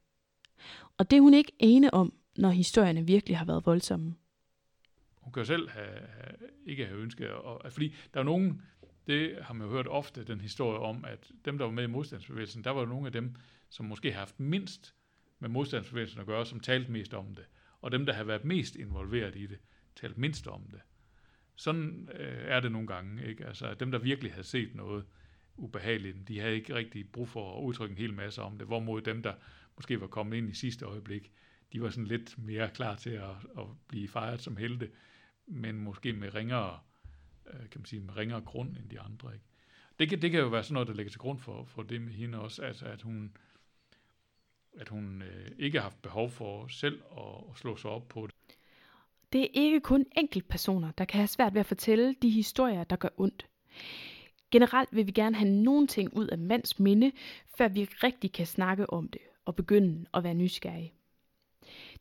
Og 0.97 1.11
det 1.11 1.17
er 1.17 1.21
hun 1.21 1.33
ikke 1.33 1.51
ene 1.59 1.93
om, 1.93 2.13
når 2.37 2.49
historierne 2.49 3.05
virkelig 3.05 3.37
har 3.37 3.45
været 3.45 3.65
voldsomme. 3.65 4.15
Hun 5.15 5.33
kan 5.33 5.41
jo 5.41 5.45
selv 5.45 5.69
have, 5.69 5.87
have, 5.87 6.35
ikke 6.65 6.85
have 6.85 6.99
ønsket, 6.99 7.29
og, 7.31 7.71
fordi 7.71 7.95
der 8.13 8.19
er 8.19 8.23
nogen, 8.23 8.61
det 9.07 9.37
har 9.41 9.53
man 9.53 9.67
jo 9.67 9.73
hørt 9.73 9.87
ofte, 9.87 10.23
den 10.23 10.41
historie 10.41 10.79
om, 10.79 11.05
at 11.05 11.31
dem, 11.45 11.57
der 11.57 11.65
var 11.65 11.71
med 11.71 11.83
i 11.83 11.87
modstandsbevægelsen, 11.87 12.63
der 12.63 12.71
var 12.71 12.85
nogle 12.85 13.05
af 13.05 13.11
dem, 13.11 13.35
som 13.69 13.85
måske 13.85 14.11
har 14.11 14.19
haft 14.19 14.39
mindst 14.39 14.95
med 15.39 15.49
modstandsbevægelsen 15.49 16.19
at 16.19 16.25
gøre, 16.25 16.45
som 16.45 16.59
talte 16.59 16.91
mest 16.91 17.13
om 17.13 17.35
det. 17.35 17.45
Og 17.81 17.91
dem, 17.91 18.05
der 18.05 18.13
har 18.13 18.23
været 18.23 18.45
mest 18.45 18.75
involveret 18.75 19.35
i 19.35 19.45
det, 19.45 19.59
talte 19.95 20.19
mindst 20.19 20.47
om 20.47 20.61
det. 20.71 20.79
Sådan 21.55 22.09
øh, 22.13 22.45
er 22.45 22.59
det 22.59 22.71
nogle 22.71 22.87
gange. 22.87 23.27
Ikke? 23.27 23.45
Altså, 23.45 23.73
dem, 23.73 23.91
der 23.91 23.99
virkelig 23.99 24.31
havde 24.31 24.47
set 24.47 24.75
noget 24.75 25.05
ubehageligt, 25.57 26.27
de 26.27 26.39
havde 26.39 26.55
ikke 26.55 26.75
rigtig 26.75 27.11
brug 27.11 27.29
for 27.29 27.57
at 27.57 27.63
udtrykke 27.63 27.93
en 27.93 27.97
hel 27.97 28.13
masse 28.13 28.41
om 28.41 28.57
det. 28.57 28.67
Hvorimod 28.67 29.01
dem, 29.01 29.23
der 29.23 29.33
måske 29.75 30.01
var 30.01 30.07
kommet 30.07 30.37
ind 30.37 30.49
i 30.49 30.53
sidste 30.53 30.85
øjeblik, 30.85 31.31
de 31.73 31.81
var 31.81 31.89
sådan 31.89 32.07
lidt 32.07 32.37
mere 32.37 32.69
klar 32.69 32.95
til 32.95 33.09
at, 33.09 33.35
at 33.57 33.65
blive 33.87 34.07
fejret 34.07 34.41
som 34.41 34.57
helte, 34.57 34.91
men 35.47 35.79
måske 35.79 36.13
med 36.13 36.35
ringere, 36.35 36.79
øh, 37.47 37.59
kan 37.59 37.81
man 37.81 37.85
sige, 37.85 37.99
med 37.99 38.17
ringere 38.17 38.41
grund 38.41 38.77
end 38.77 38.89
de 38.89 38.99
andre. 38.99 39.33
Ikke? 39.33 39.45
Det, 39.99 40.09
kan, 40.09 40.21
det 40.21 40.31
kan 40.31 40.39
jo 40.39 40.47
være 40.47 40.63
sådan 40.63 40.73
noget, 40.73 40.87
der 40.87 40.93
ligger 40.93 41.09
til 41.09 41.19
grund 41.19 41.39
for, 41.39 41.63
for 41.63 41.83
det 41.83 42.01
med 42.01 42.13
hende 42.13 42.39
også, 42.39 42.61
altså 42.61 42.85
at 42.85 43.01
hun, 43.01 43.37
at 44.77 44.89
hun 44.89 45.21
øh, 45.21 45.51
ikke 45.57 45.77
har 45.77 45.83
haft 45.83 46.01
behov 46.01 46.29
for 46.29 46.67
selv 46.67 47.01
at, 47.17 47.43
at 47.51 47.57
slå 47.57 47.75
sig 47.75 47.91
op 47.91 48.07
på 48.07 48.27
det. 48.27 48.35
Det 49.33 49.41
er 49.41 49.47
ikke 49.53 49.79
kun 49.79 50.05
enkeltpersoner, 50.17 50.91
der 50.91 51.05
kan 51.05 51.17
have 51.17 51.27
svært 51.27 51.53
ved 51.53 51.59
at 51.59 51.65
fortælle 51.65 52.15
de 52.21 52.29
historier, 52.29 52.83
der 52.83 52.95
gør 52.95 53.09
ondt. 53.17 53.47
Generelt 54.51 54.89
vil 54.91 55.07
vi 55.07 55.11
gerne 55.11 55.35
have 55.35 55.51
nogle 55.51 55.87
ting 55.87 56.13
ud 56.13 56.27
af 56.27 56.37
mands 56.37 56.79
minde, 56.79 57.11
før 57.57 57.67
vi 57.67 57.83
rigtig 57.83 58.31
kan 58.31 58.45
snakke 58.45 58.89
om 58.89 59.07
det 59.07 59.21
og 59.45 59.55
begynde 59.55 60.05
at 60.13 60.23
være 60.23 60.33
nysgerrige. 60.33 60.93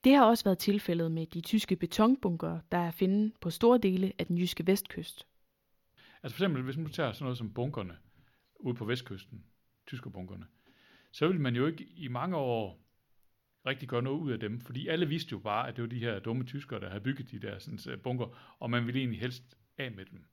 Det 0.05 0.15
har 0.15 0.25
også 0.25 0.45
været 0.45 0.59
tilfældet 0.59 1.13
med 1.13 1.27
de 1.27 1.41
tyske 1.41 1.77
betonbunker, 1.77 2.61
der 2.73 2.79
er 2.79 2.91
finde 2.91 3.33
på 3.41 3.51
store 3.51 3.79
dele 3.79 4.13
af 4.19 4.27
den 4.27 4.39
jyske 4.39 4.67
vestkyst. 4.67 5.27
Altså 6.23 6.37
for 6.37 6.45
eksempel, 6.45 6.63
hvis 6.63 6.77
man 6.77 6.91
tager 6.91 7.13
sådan 7.13 7.25
noget 7.25 7.39
som 7.39 7.53
bunkerne 7.53 7.97
ude 8.57 8.75
på 8.75 8.85
vestkysten, 8.85 9.45
tyske 9.87 10.11
bunkerne, 10.11 10.47
så 11.13 11.27
ville 11.27 11.43
man 11.43 11.57
jo 11.57 11.67
ikke 11.67 11.85
i 11.85 12.09
mange 12.09 12.37
år 12.37 12.81
rigtig 13.67 13.89
gøre 13.89 14.03
noget 14.03 14.19
ud 14.19 14.33
af 14.33 14.41
dem, 14.41 14.61
fordi 14.61 14.89
alle 14.89 15.09
vidste 15.09 15.33
jo 15.33 15.39
bare, 15.39 15.69
at 15.69 15.77
det 15.77 15.83
var 15.83 15.89
de 15.89 15.99
her 15.99 16.19
dumme 16.19 16.45
tyskere, 16.45 16.81
der 16.81 16.89
havde 16.89 17.01
bygget 17.01 17.31
de 17.31 17.39
der 17.39 17.59
sådan, 17.59 17.93
øh, 17.93 18.01
bunker, 18.01 18.57
og 18.59 18.71
man 18.71 18.87
ville 18.87 19.01
egentlig 19.01 19.21
helst 19.21 19.59
af 19.79 19.93
med 19.93 20.05
dem. 20.05 20.25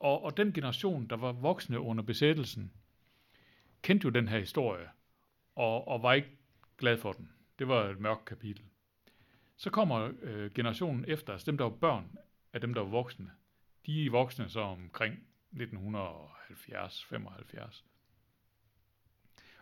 Og, 0.00 0.22
og 0.22 0.36
den 0.36 0.52
generation, 0.52 1.06
der 1.06 1.16
var 1.16 1.32
voksne 1.32 1.80
under 1.80 2.04
besættelsen, 2.04 2.72
kendte 3.82 4.04
jo 4.04 4.10
den 4.10 4.28
her 4.28 4.38
historie, 4.38 4.88
og, 5.54 5.88
og 5.88 6.02
var 6.02 6.12
ikke 6.12 6.38
glad 6.78 6.98
for 6.98 7.12
den. 7.12 7.30
Det 7.58 7.68
var 7.68 7.84
et 7.84 8.00
mørkt 8.00 8.24
kapitel. 8.24 8.64
Så 9.56 9.70
kommer 9.70 10.12
øh, 10.22 10.50
generationen 10.50 11.04
efter, 11.08 11.32
altså 11.32 11.50
dem, 11.50 11.58
der 11.58 11.64
var 11.64 11.76
børn 11.76 12.16
af 12.52 12.60
dem, 12.60 12.74
der 12.74 12.80
var 12.80 12.88
voksne. 12.88 13.30
De 13.86 14.06
er 14.06 14.10
voksne 14.10 14.48
så 14.48 14.60
omkring 14.60 15.18
1970-75. 15.54 17.84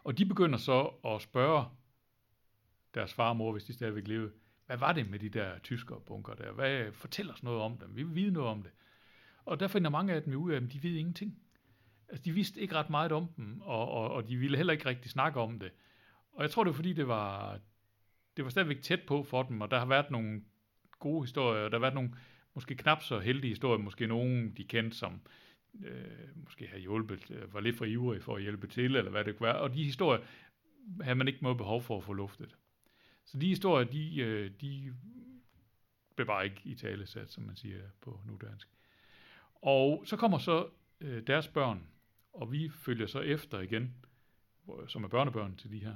Og 0.05 0.19
de 0.19 0.27
begynder 0.27 0.59
så 0.59 0.83
at 1.05 1.23
spørge 1.23 1.65
deres 2.95 3.15
far 3.15 3.29
og 3.29 3.37
mor, 3.37 3.53
hvis 3.53 3.65
de 3.65 3.73
stadigvæk 3.73 4.09
levede, 4.09 4.33
hvad 4.67 4.77
var 4.77 4.93
det 4.93 5.11
med 5.11 5.19
de 5.19 5.29
der 5.29 5.59
tyskere 5.59 6.01
bunker 6.01 6.35
der? 6.35 6.53
Hvad, 6.53 6.93
fortæl 6.93 7.31
os 7.31 7.43
noget 7.43 7.61
om 7.61 7.79
dem. 7.79 7.97
Vi 7.97 8.03
vil 8.03 8.15
vide 8.15 8.31
noget 8.31 8.51
om 8.51 8.63
det. 8.63 8.73
Og 9.45 9.61
der 9.61 9.69
finder 9.69 9.91
mange 9.91 10.13
af 10.13 10.23
dem 10.23 10.37
ud 10.37 10.53
af, 10.53 10.57
at 10.57 10.73
de 10.73 10.83
ved 10.83 10.95
ingenting. 10.95 11.39
Altså, 12.09 12.25
de 12.25 12.33
vidste 12.33 12.61
ikke 12.61 12.75
ret 12.75 12.91
meget 12.91 13.13
om 13.13 13.29
dem, 13.37 13.61
og, 13.61 13.91
og, 13.91 14.11
og 14.11 14.29
de 14.29 14.37
ville 14.37 14.57
heller 14.57 14.73
ikke 14.73 14.87
rigtig 14.87 15.11
snakke 15.11 15.41
om 15.41 15.59
det. 15.59 15.73
Og 16.33 16.43
jeg 16.43 16.51
tror, 16.51 16.65
det 16.65 16.71
var 16.71 16.77
fordi, 16.77 16.93
det 16.93 17.09
var, 17.09 17.61
det 18.37 18.45
var 18.45 18.51
stadigvæk 18.51 18.83
tæt 18.83 19.01
på 19.07 19.23
for 19.23 19.43
dem, 19.43 19.61
og 19.61 19.71
der 19.71 19.79
har 19.79 19.87
været 19.87 20.11
nogle 20.11 20.43
gode 20.99 21.23
historier, 21.23 21.65
og 21.65 21.71
der 21.71 21.77
har 21.77 21.81
været 21.81 21.95
nogle 21.95 22.15
måske 22.55 22.75
knap 22.75 23.03
så 23.03 23.19
heldige 23.19 23.49
historier, 23.49 23.79
måske 23.79 24.07
nogen, 24.07 24.55
de 24.57 24.65
kendte, 24.65 24.97
som 24.97 25.21
øh, 25.85 26.29
måske 26.37 26.67
har 26.67 26.79
hjulpet, 26.79 27.31
øh, 27.31 27.55
var 27.55 27.61
lidt 27.61 27.77
for 27.77 27.85
ivrige 27.85 28.23
for 28.23 28.37
at 28.37 28.43
hjælpe 28.43 28.67
til, 28.67 28.97
eller 28.97 29.11
hvad 29.11 29.25
det 29.25 29.37
kunne 29.37 29.47
være. 29.47 29.61
Og 29.61 29.75
de 29.75 29.85
historier 29.85 30.21
havde 31.01 31.15
man 31.17 31.29
ikke 31.29 31.43
noget 31.43 31.59
behov 31.59 31.83
for 31.83 31.97
at 31.97 32.05
få 32.05 32.13
luftet. 32.13 32.57
Så 33.25 33.39
de 33.39 33.49
historier, 33.49 33.87
de, 33.87 34.17
øh, 34.17 34.51
de 34.61 34.95
blev 36.17 36.27
bare 36.27 36.45
ikke 36.45 36.61
i 36.65 36.75
tale 36.75 37.07
sat, 37.07 37.31
som 37.31 37.45
man 37.45 37.57
siger 37.57 37.81
på 38.01 38.21
nudansk. 38.27 38.69
Og 39.55 40.03
så 40.07 40.17
kommer 40.17 40.39
så 40.39 40.69
øh, 41.01 41.27
deres 41.27 41.49
børn, 41.49 41.87
og 42.33 42.53
vi 42.53 42.69
følger 42.69 43.07
så 43.07 43.21
efter 43.21 43.61
igen, 43.61 43.95
som 44.89 45.05
er 45.05 45.09
børnebørn 45.09 45.57
til 45.57 45.71
de 45.71 45.79
her. 45.79 45.95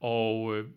Og 0.00 0.56
øh, 0.56 0.70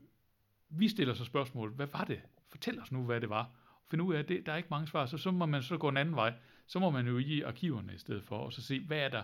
vi 0.69 0.87
stiller 0.87 1.13
så 1.13 1.25
spørgsmål, 1.25 1.71
hvad 1.71 1.87
var 1.87 2.03
det? 2.03 2.21
Fortæl 2.47 2.81
os 2.81 2.91
nu, 2.91 3.03
hvad 3.03 3.21
det 3.21 3.29
var. 3.29 3.49
Find 3.89 4.01
ud 4.01 4.13
af, 4.13 4.19
at 4.19 4.29
det, 4.29 4.45
der 4.45 4.51
er 4.51 4.57
ikke 4.57 4.69
mange 4.71 4.87
svar, 4.87 5.05
så, 5.05 5.17
så 5.17 5.31
må 5.31 5.45
man 5.45 5.63
så 5.63 5.77
gå 5.77 5.89
en 5.89 5.97
anden 5.97 6.15
vej. 6.15 6.33
Så 6.67 6.79
må 6.79 6.89
man 6.89 7.07
jo 7.07 7.17
i 7.17 7.41
arkiverne 7.41 7.93
i 7.93 7.97
stedet 7.97 8.23
for, 8.23 8.37
og 8.37 8.53
så 8.53 8.61
se, 8.61 8.79
hvad 8.79 8.97
er 8.97 9.09
der, 9.09 9.23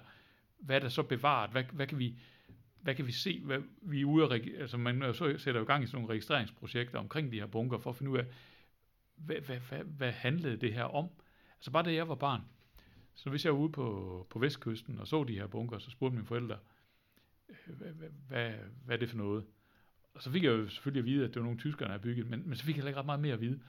hvad 0.59 0.75
er 0.75 0.79
der 0.79 0.89
så 0.89 1.03
bevaret? 1.03 1.51
Hvad, 1.51 1.63
hvad, 1.63 1.87
kan 1.87 1.99
vi, 1.99 2.15
hvad 2.81 2.95
kan 2.95 3.07
vi 3.07 3.11
se? 3.11 3.41
Hvad, 3.43 3.59
vi 3.81 4.01
er 4.01 4.05
ude 4.05 4.25
at, 4.25 4.41
altså 4.57 4.77
man 4.77 5.03
øh, 5.03 5.15
så 5.15 5.37
sætter 5.37 5.61
jo 5.61 5.67
gang 5.67 5.83
i 5.83 5.87
sådan 5.87 6.01
nogle 6.01 6.13
registreringsprojekter 6.13 6.99
omkring 6.99 7.31
de 7.31 7.39
her 7.39 7.47
bunker, 7.47 7.77
for 7.77 7.89
at 7.89 7.95
finde 7.95 8.11
ud 8.11 8.17
af, 8.17 8.25
hvad, 9.15 9.35
hvad, 9.35 9.57
hvad, 9.57 9.83
hvad 9.83 10.11
handlede 10.11 10.57
det 10.57 10.73
her 10.73 10.83
om? 10.83 11.09
Altså 11.57 11.71
bare 11.71 11.83
da 11.83 11.93
jeg 11.93 12.09
var 12.09 12.15
barn, 12.15 12.41
så 13.15 13.29
hvis 13.29 13.45
jeg 13.45 13.53
var 13.53 13.59
ude 13.59 13.71
på, 13.71 14.27
på 14.29 14.39
vestkysten 14.39 14.99
og 14.99 15.07
så 15.07 15.23
de 15.23 15.33
her 15.33 15.47
bunker, 15.47 15.79
så 15.79 15.91
spurgte 15.91 16.15
mine 16.15 16.27
forældre, 16.27 16.57
øh, 17.49 17.75
hvad, 17.77 17.91
hvad, 17.91 18.09
hvad, 18.27 18.53
hvad 18.85 18.95
er 18.95 18.99
det 18.99 19.09
for 19.09 19.17
noget? 19.17 19.45
Og 20.15 20.21
så 20.21 20.31
fik 20.31 20.43
jeg 20.43 20.49
jo 20.49 20.69
selvfølgelig 20.69 20.99
at 20.99 21.05
vide, 21.05 21.25
at 21.25 21.29
det 21.29 21.35
var 21.35 21.43
nogle 21.43 21.59
tyskere, 21.59 21.87
der 21.87 21.91
havde 21.91 22.03
bygget, 22.03 22.29
men, 22.29 22.43
men 22.45 22.55
så 22.57 22.63
fik 22.63 22.77
jeg 22.77 22.87
ikke 22.87 22.99
ret 22.99 23.05
meget 23.05 23.21
mere 23.21 23.33
at 23.33 23.41
vide. 23.41 23.59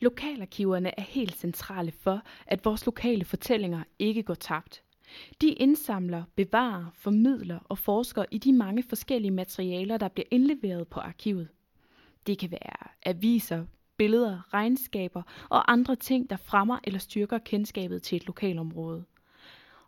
Lokalarkiverne 0.00 0.98
er 0.98 1.02
helt 1.02 1.36
centrale 1.36 1.92
for, 1.92 2.22
at 2.46 2.64
vores 2.64 2.86
lokale 2.86 3.24
fortællinger 3.24 3.84
ikke 3.98 4.22
går 4.22 4.34
tabt. 4.34 4.82
De 5.40 5.48
indsamler, 5.48 6.24
bevarer, 6.36 6.90
formidler 6.94 7.58
og 7.64 7.78
forsker 7.78 8.24
i 8.30 8.38
de 8.38 8.52
mange 8.52 8.82
forskellige 8.82 9.30
materialer, 9.30 9.96
der 9.96 10.08
bliver 10.08 10.26
indleveret 10.30 10.88
på 10.88 11.00
arkivet. 11.00 11.48
Det 12.26 12.38
kan 12.38 12.50
være 12.50 12.88
aviser, 13.06 13.66
billeder, 13.96 14.54
regnskaber 14.54 15.22
og 15.48 15.72
andre 15.72 15.96
ting, 15.96 16.30
der 16.30 16.36
fremmer 16.36 16.78
eller 16.84 16.98
styrker 16.98 17.38
kendskabet 17.38 18.02
til 18.02 18.16
et 18.16 18.26
lokalområde. 18.26 19.04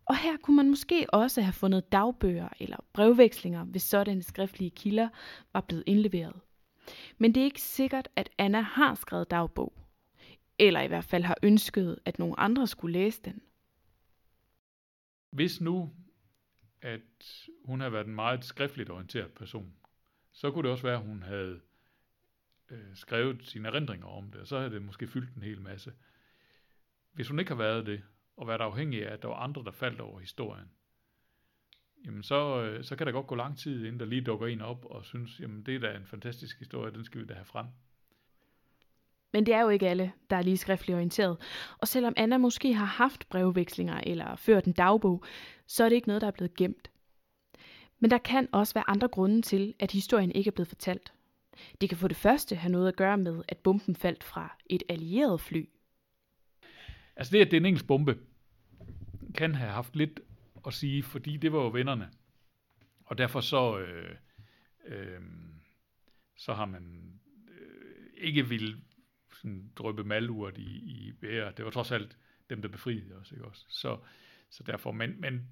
Og 0.05 0.17
her 0.17 0.37
kunne 0.37 0.57
man 0.57 0.69
måske 0.69 1.07
også 1.09 1.43
have 1.43 1.53
fundet 1.53 1.93
dagbøger 1.93 2.49
eller 2.61 2.77
brevvekslinger, 2.93 3.65
hvis 3.65 3.83
sådanne 3.83 4.23
skriftlige 4.23 4.71
kilder 4.71 5.09
var 5.53 5.61
blevet 5.61 5.85
indleveret. 5.87 6.41
Men 7.19 7.35
det 7.35 7.41
er 7.41 7.45
ikke 7.45 7.63
sikkert, 7.63 8.09
at 8.17 8.31
Anna 8.39 8.61
har 8.61 8.95
skrevet 8.95 9.31
dagbog. 9.31 9.73
Eller 10.59 10.81
i 10.81 10.87
hvert 10.87 11.05
fald 11.05 11.25
har 11.25 11.37
ønsket, 11.43 11.99
at 12.05 12.19
nogle 12.19 12.41
andre 12.41 12.67
skulle 12.67 12.93
læse 12.93 13.23
den. 13.23 13.43
Hvis 15.31 15.61
nu, 15.61 15.93
at 16.83 17.49
hun 17.65 17.81
har 17.81 17.89
været 17.89 18.07
en 18.07 18.15
meget 18.15 18.45
skriftligt 18.45 18.91
orienteret 18.91 19.33
person, 19.33 19.73
så 20.33 20.51
kunne 20.51 20.63
det 20.63 20.71
også 20.71 20.83
være, 20.83 20.99
at 20.99 21.07
hun 21.07 21.23
havde 21.23 21.61
øh, 22.71 22.97
skrevet 22.97 23.47
sine 23.47 23.69
erindringer 23.69 24.07
om 24.07 24.31
det, 24.31 24.41
og 24.41 24.47
så 24.47 24.59
havde 24.59 24.71
det 24.71 24.83
måske 24.83 25.09
fyldt 25.09 25.35
en 25.37 25.43
hel 25.43 25.61
masse. 25.61 25.93
Hvis 27.13 27.29
hun 27.29 27.39
ikke 27.39 27.51
har 27.51 27.59
været 27.59 27.87
det, 27.87 28.03
og 28.37 28.49
været 28.49 28.61
afhængig 28.61 29.07
af, 29.07 29.13
at 29.13 29.23
der 29.23 29.29
var 29.29 29.37
andre, 29.37 29.65
der 29.65 29.71
faldt 29.71 30.01
over 30.01 30.21
historien, 30.21 30.71
jamen 32.07 32.23
så, 32.23 32.63
øh, 32.63 32.85
så 32.85 32.97
kan 32.97 33.07
der 33.07 33.13
godt 33.13 33.27
gå 33.27 33.35
lang 33.35 33.59
tid, 33.59 33.85
inden 33.85 34.01
der 34.01 34.07
lige 34.07 34.21
dukker 34.21 34.47
en 34.47 34.61
op 34.61 34.85
og 34.85 35.05
synes, 35.05 35.41
jamen 35.41 35.63
det 35.63 35.75
er 35.75 35.79
da 35.79 35.97
en 35.97 36.07
fantastisk 36.07 36.59
historie, 36.59 36.93
den 36.93 37.05
skal 37.05 37.21
vi 37.21 37.27
da 37.27 37.35
have 37.35 37.45
frem. 37.45 37.67
Men 39.33 39.47
det 39.47 39.55
er 39.55 39.61
jo 39.61 39.69
ikke 39.69 39.89
alle, 39.89 40.13
der 40.31 40.37
er 40.37 40.43
lige 40.43 40.57
skriftligt 40.57 40.97
orienteret. 40.97 41.37
Og 41.79 41.89
selvom 41.89 42.15
Anna 42.17 42.39
måske 42.39 42.75
har 42.75 42.85
haft 42.85 43.29
brevvekslinger 43.29 44.01
eller 44.07 44.37
ført 44.37 44.65
en 44.65 44.73
dagbog, 44.73 45.25
så 45.67 45.85
er 45.85 45.89
det 45.89 45.97
ikke 45.97 46.09
noget, 46.09 46.21
der 46.21 46.27
er 46.27 46.33
blevet 46.33 46.55
gemt. 46.55 46.91
Men 47.99 48.11
der 48.11 48.19
kan 48.19 48.49
også 48.53 48.75
være 48.75 48.91
andre 48.91 49.09
grunde 49.09 49.43
til, 49.43 49.75
at 49.79 49.91
historien 49.91 50.33
ikke 50.33 50.49
er 50.49 50.53
blevet 50.53 50.69
fortalt. 50.69 51.13
Det 51.81 51.89
kan 51.89 51.99
for 51.99 52.09
det 52.09 52.17
første 52.17 52.57
have 52.57 52.73
noget 52.73 52.89
at 52.89 52.97
gøre 52.97 53.19
med, 53.19 53.43
at 53.49 53.59
bomben 53.59 53.97
faldt 53.97 54.25
fra 54.25 54.57
et 54.67 54.83
allieret 54.89 55.41
fly. 55.41 55.69
Altså 57.17 57.33
det, 57.33 57.41
at 57.41 57.51
det 57.51 57.57
er 57.57 57.61
en 57.61 57.67
engelsk 57.67 57.87
bombe, 57.87 58.19
kan 59.35 59.55
have 59.55 59.71
haft 59.71 59.97
lidt 59.97 60.21
at 60.67 60.75
sige, 60.75 61.03
fordi 61.03 61.37
det 61.37 61.53
var 61.53 61.59
jo 61.59 61.69
vennerne. 61.69 62.11
Og 63.05 63.19
derfor 63.19 63.41
så, 63.41 63.79
øh, 63.79 64.17
øh, 64.87 65.21
så 66.37 66.55
har 66.55 66.65
man 66.65 67.15
øh, 67.49 68.07
ikke 68.17 68.49
vil 68.49 68.83
sådan 69.33 69.73
drøbe 69.77 70.05
malurt 70.05 70.59
i, 70.59 70.77
i 70.77 71.13
bære. 71.13 71.53
Det 71.57 71.65
var 71.65 71.71
trods 71.71 71.93
alt 71.93 72.19
dem, 72.51 72.63
der 72.63 72.69
befriede 72.69 73.15
os, 73.15 73.33
ikke 73.33 73.45
også? 73.45 73.65
Så, 73.69 73.99
så 74.51 74.63
derfor, 74.63 74.93
men, 74.93 75.21
men 75.21 75.49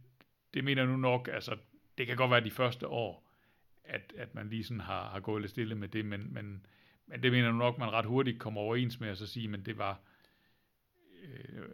det 0.55 0.65
mener 0.65 0.83
jeg 0.83 0.91
nu 0.91 0.97
nok, 0.97 1.29
altså 1.33 1.57
det 1.99 2.07
kan 2.07 2.17
godt 2.17 2.31
være 2.31 2.45
de 2.45 2.51
første 2.51 2.89
år, 2.89 3.29
at, 3.85 4.13
at 4.17 4.35
man 4.35 4.49
lige 4.49 4.65
sådan 4.65 4.81
har, 4.81 5.09
har 5.09 5.21
gået 5.21 5.43
lidt 5.43 5.51
stille 5.51 5.75
med 5.75 5.89
det, 5.89 6.05
men, 6.05 6.35
men, 6.35 6.67
men 7.07 7.23
det 7.23 7.33
mener 7.33 7.45
jeg 7.45 7.53
nu 7.53 7.59
nok, 7.59 7.79
man 7.79 7.93
ret 7.93 8.07
hurtigt 8.07 8.39
kommer 8.39 8.61
overens 8.61 9.01
med 9.01 9.09
at 9.09 9.19
så 9.19 9.27
sige, 9.27 9.49
men 9.49 9.67
det 9.67 9.79
var, 9.79 9.93
øh, 9.93 10.12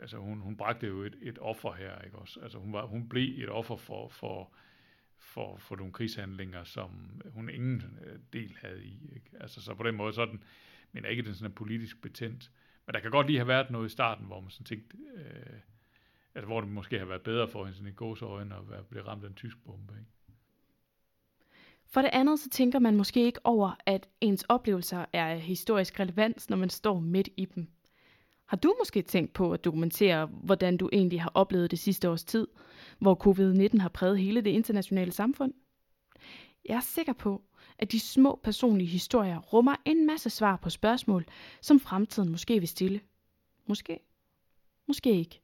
altså 0.09 0.19
hun, 0.19 0.41
hun 0.41 0.57
bragte 0.57 0.87
jo 0.87 1.03
et, 1.03 1.17
et 1.23 1.39
offer 1.41 1.73
her, 1.73 2.03
ikke 2.03 2.19
også? 2.19 2.41
Altså 2.41 2.59
hun, 2.59 2.73
var, 2.73 2.87
hun 2.87 3.09
blev 3.09 3.43
et 3.43 3.49
offer 3.49 3.77
for, 3.77 4.09
for, 4.09 4.53
for, 5.19 5.57
for 5.57 5.77
nogle 5.77 5.93
krigshandlinger, 5.93 6.65
som 6.65 7.21
hun 7.35 7.51
ingen 7.51 7.83
øh, 8.05 8.19
del 8.33 8.57
havde 8.61 8.85
i, 8.85 9.13
ikke? 9.15 9.31
Altså 9.41 9.63
så 9.63 9.75
på 9.75 9.83
den 9.83 9.95
måde 9.95 10.13
sådan, 10.13 10.43
men 10.93 11.05
ikke 11.05 11.23
den 11.23 11.35
sådan 11.35 11.55
politisk 11.55 12.03
betændt. 12.03 12.51
Men 12.87 12.95
der 12.95 13.01
kan 13.01 13.11
godt 13.11 13.27
lige 13.27 13.39
have 13.39 13.49
været 13.49 13.71
noget 13.71 13.87
i 13.87 13.93
starten, 13.93 14.27
hvor 14.27 14.41
man 14.41 14.51
sådan 14.51 14.65
tænkte, 14.65 14.97
øh, 15.15 15.59
altså 16.35 16.47
hvor 16.47 16.61
det 16.61 16.71
måske 16.71 16.99
har 16.99 17.07
været 17.07 17.23
bedre 17.23 17.49
for 17.49 17.65
hende 17.65 17.77
sådan 17.77 17.93
i 17.93 17.95
gåseøjne 17.95 18.57
at 18.57 18.71
være, 18.71 18.83
blive 18.85 19.07
ramt 19.07 19.25
af 19.25 19.29
en 19.29 19.35
tysk 19.35 19.57
bombe, 19.65 19.95
ikke? 19.99 20.11
For 21.87 22.03
det 22.03 22.11
andet, 22.13 22.41
så 22.41 22.51
tænker 22.51 22.79
man 22.79 22.97
måske 22.97 23.25
ikke 23.25 23.41
over, 23.45 23.77
at 23.87 24.09
ens 24.21 24.45
oplevelser 24.49 25.05
er 25.13 25.35
historisk 25.35 26.01
relevans, 26.01 26.51
når 26.51 26.57
man 26.57 26.71
står 26.71 27.01
midt 27.01 27.29
i 27.37 27.45
dem. 27.45 27.69
Har 28.49 28.57
du 28.57 28.75
måske 28.81 29.03
tænkt 29.03 29.33
på 29.33 29.53
at 29.53 29.65
dokumentere, 29.65 30.27
hvordan 30.27 30.77
du 30.77 30.91
egentlig 30.93 31.23
har 31.23 31.31
oplevet 31.35 31.71
det 31.71 31.79
sidste 31.79 32.11
års 32.11 32.25
tid, 32.25 32.47
hvor 32.99 33.15
covid-19 33.27 33.81
har 33.81 33.89
præget 33.89 34.19
hele 34.19 34.41
det 34.41 34.51
internationale 34.51 35.13
samfund? 35.13 35.53
Jeg 36.65 36.77
er 36.77 36.81
sikker 36.81 37.13
på, 37.13 37.43
at 37.79 37.93
de 37.93 38.01
små 38.01 38.41
personlige 38.45 38.89
historier 38.89 39.39
rummer 39.39 39.77
en 39.85 40.07
masse 40.07 40.31
svar 40.31 40.57
på 40.57 40.71
spørgsmål, 40.71 41.25
som 41.61 41.81
fremtiden 41.81 42.29
måske 42.29 42.59
vil 42.59 42.69
stille. 42.69 43.01
Måske. 43.67 43.99
Måske 44.87 45.19
ikke. 45.19 45.41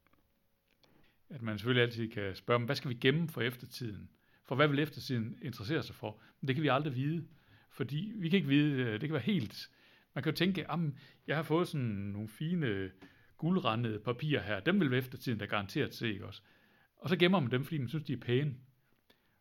At 1.31 1.43
man 1.43 1.59
selvfølgelig 1.59 1.83
altid 1.83 2.09
kan 2.09 2.37
spørge, 2.37 2.65
hvad 2.65 2.77
skal 2.77 2.91
vi 2.91 2.95
gemme 2.95 3.29
for 3.29 3.41
eftertiden? 3.41 4.09
For 4.45 4.55
hvad 4.55 4.69
vil 4.69 4.79
eftertiden 4.79 5.39
interessere 5.43 5.83
sig 5.83 5.95
for? 5.95 6.21
Men 6.41 6.49
det 6.49 6.57
kan 6.57 6.63
vi 6.63 6.69
aldrig 6.69 6.97
vide, 6.97 7.25
fordi 7.71 8.13
vi 8.17 8.29
kan 8.29 8.37
ikke 8.37 8.49
vide, 8.49 8.73
øh, 8.73 8.93
det 8.93 9.01
kan 9.01 9.13
være 9.13 9.23
helt... 9.23 9.71
Man 10.15 10.25
kan 10.25 10.33
jo 10.33 10.37
tænke, 10.37 10.71
at 10.71 10.79
jeg 11.27 11.37
har 11.37 11.43
fået 11.43 11.69
sådan 11.69 11.87
nogle 11.87 12.29
fine 12.29 12.91
guldrandede 13.39 13.99
papirer 13.99 14.43
her, 14.43 14.61
dem 14.61 14.81
vil 14.81 14.95
eftertiden 14.95 15.39
da 15.39 15.45
garanteret 15.45 15.95
se, 15.95 16.13
ikke 16.13 16.27
også? 16.27 16.43
Og 16.97 17.09
så 17.09 17.17
gemmer 17.17 17.41
man 17.41 17.51
dem, 17.51 17.65
fordi 17.65 17.79
man 17.79 17.89
synes, 17.89 18.05
de 18.05 18.13
er 18.13 18.21
pæne. 18.21 18.55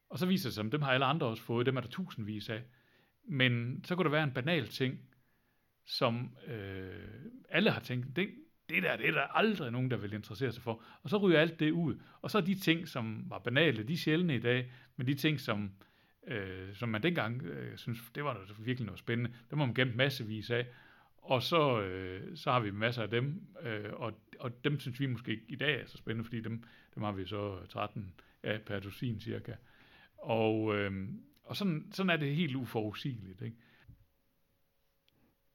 Og 0.10 0.20
så 0.20 0.25
viser 0.25 0.50
det 0.50 0.53
sig, 0.53 0.65
at 0.65 0.72
dem 0.72 0.82
har 0.82 0.92
alle 0.92 1.06
andre 1.06 1.27
også 1.27 1.44
fået, 1.44 1.65
dem 1.65 1.77
er 1.77 1.82
der 1.82 1.89
tusindvis 1.89 2.50
af. 2.50 2.63
Men 3.24 3.84
så 3.84 3.96
kunne 3.96 4.03
der 4.03 4.12
være 4.12 4.24
en 4.24 4.34
banal 4.34 4.68
ting, 4.68 5.00
som 5.86 6.38
øh, 6.48 7.10
alle 7.50 7.71
har 7.71 7.80
tænkt, 7.80 8.15
det, 8.15 8.30
det 8.69 8.84
der, 8.84 8.98
det 8.98 9.08
er 9.08 9.12
der 9.12 9.21
aldrig 9.21 9.71
nogen, 9.71 9.91
der 9.91 9.98
vil 9.98 10.13
interessere 10.13 10.52
sig 10.52 10.63
for. 10.63 10.84
Og 11.04 11.10
så 11.10 11.17
ryger 11.17 11.39
alt 11.39 11.60
det 11.60 11.71
ud. 11.71 11.95
Og 12.21 12.32
så 12.32 12.38
er 12.38 12.41
de 12.41 12.56
ting, 12.56 12.88
som 12.88 13.26
var 13.30 13.39
banale, 13.39 13.84
de 13.84 13.93
er 13.93 13.98
sjældne 13.98 14.36
i 14.36 14.39
dag, 14.39 14.71
men 14.95 15.08
de 15.08 15.13
ting, 15.13 15.39
som, 15.39 15.71
øh, 16.28 16.76
som 16.76 16.90
man 16.90 17.04
dengang 17.04 17.42
øh, 17.42 17.78
synes, 17.78 18.00
det 18.16 18.24
var 18.24 18.38
virkelig 18.60 18.86
noget 18.86 19.00
spændende, 19.00 19.32
dem 19.50 19.60
har 19.60 19.66
man 19.66 19.76
gemt 19.76 19.96
massevis 19.96 20.50
af. 20.50 20.68
Og 21.18 21.44
så, 21.44 21.82
øh, 21.82 22.38
så 22.38 22.52
har 22.52 22.60
vi 22.60 22.72
masser 22.72 23.02
af 23.02 23.10
dem, 23.10 23.42
øh, 23.62 23.94
og, 23.94 24.14
og 24.40 24.64
dem 24.64 24.80
synes 24.80 25.00
vi 25.00 25.06
måske 25.06 25.40
i 25.48 25.56
dag 25.56 25.82
er 25.82 25.86
så 25.86 25.98
spændende, 25.98 26.26
fordi 26.26 26.42
dem, 26.42 26.64
dem 26.96 27.04
har 27.04 27.12
vi 27.12 27.26
så 27.26 27.66
13 27.70 28.14
af 28.44 28.62
per 28.62 28.80
dusin 28.80 29.20
cirka. 29.20 29.54
Og, 30.18 30.76
øh, 30.76 31.10
og 31.44 31.56
sådan, 31.56 31.88
sådan 31.92 32.10
er 32.10 32.18
det 32.18 32.36
helt 32.36 32.56
uforudsigeligt. 32.56 33.42
Ikke? 33.42 33.58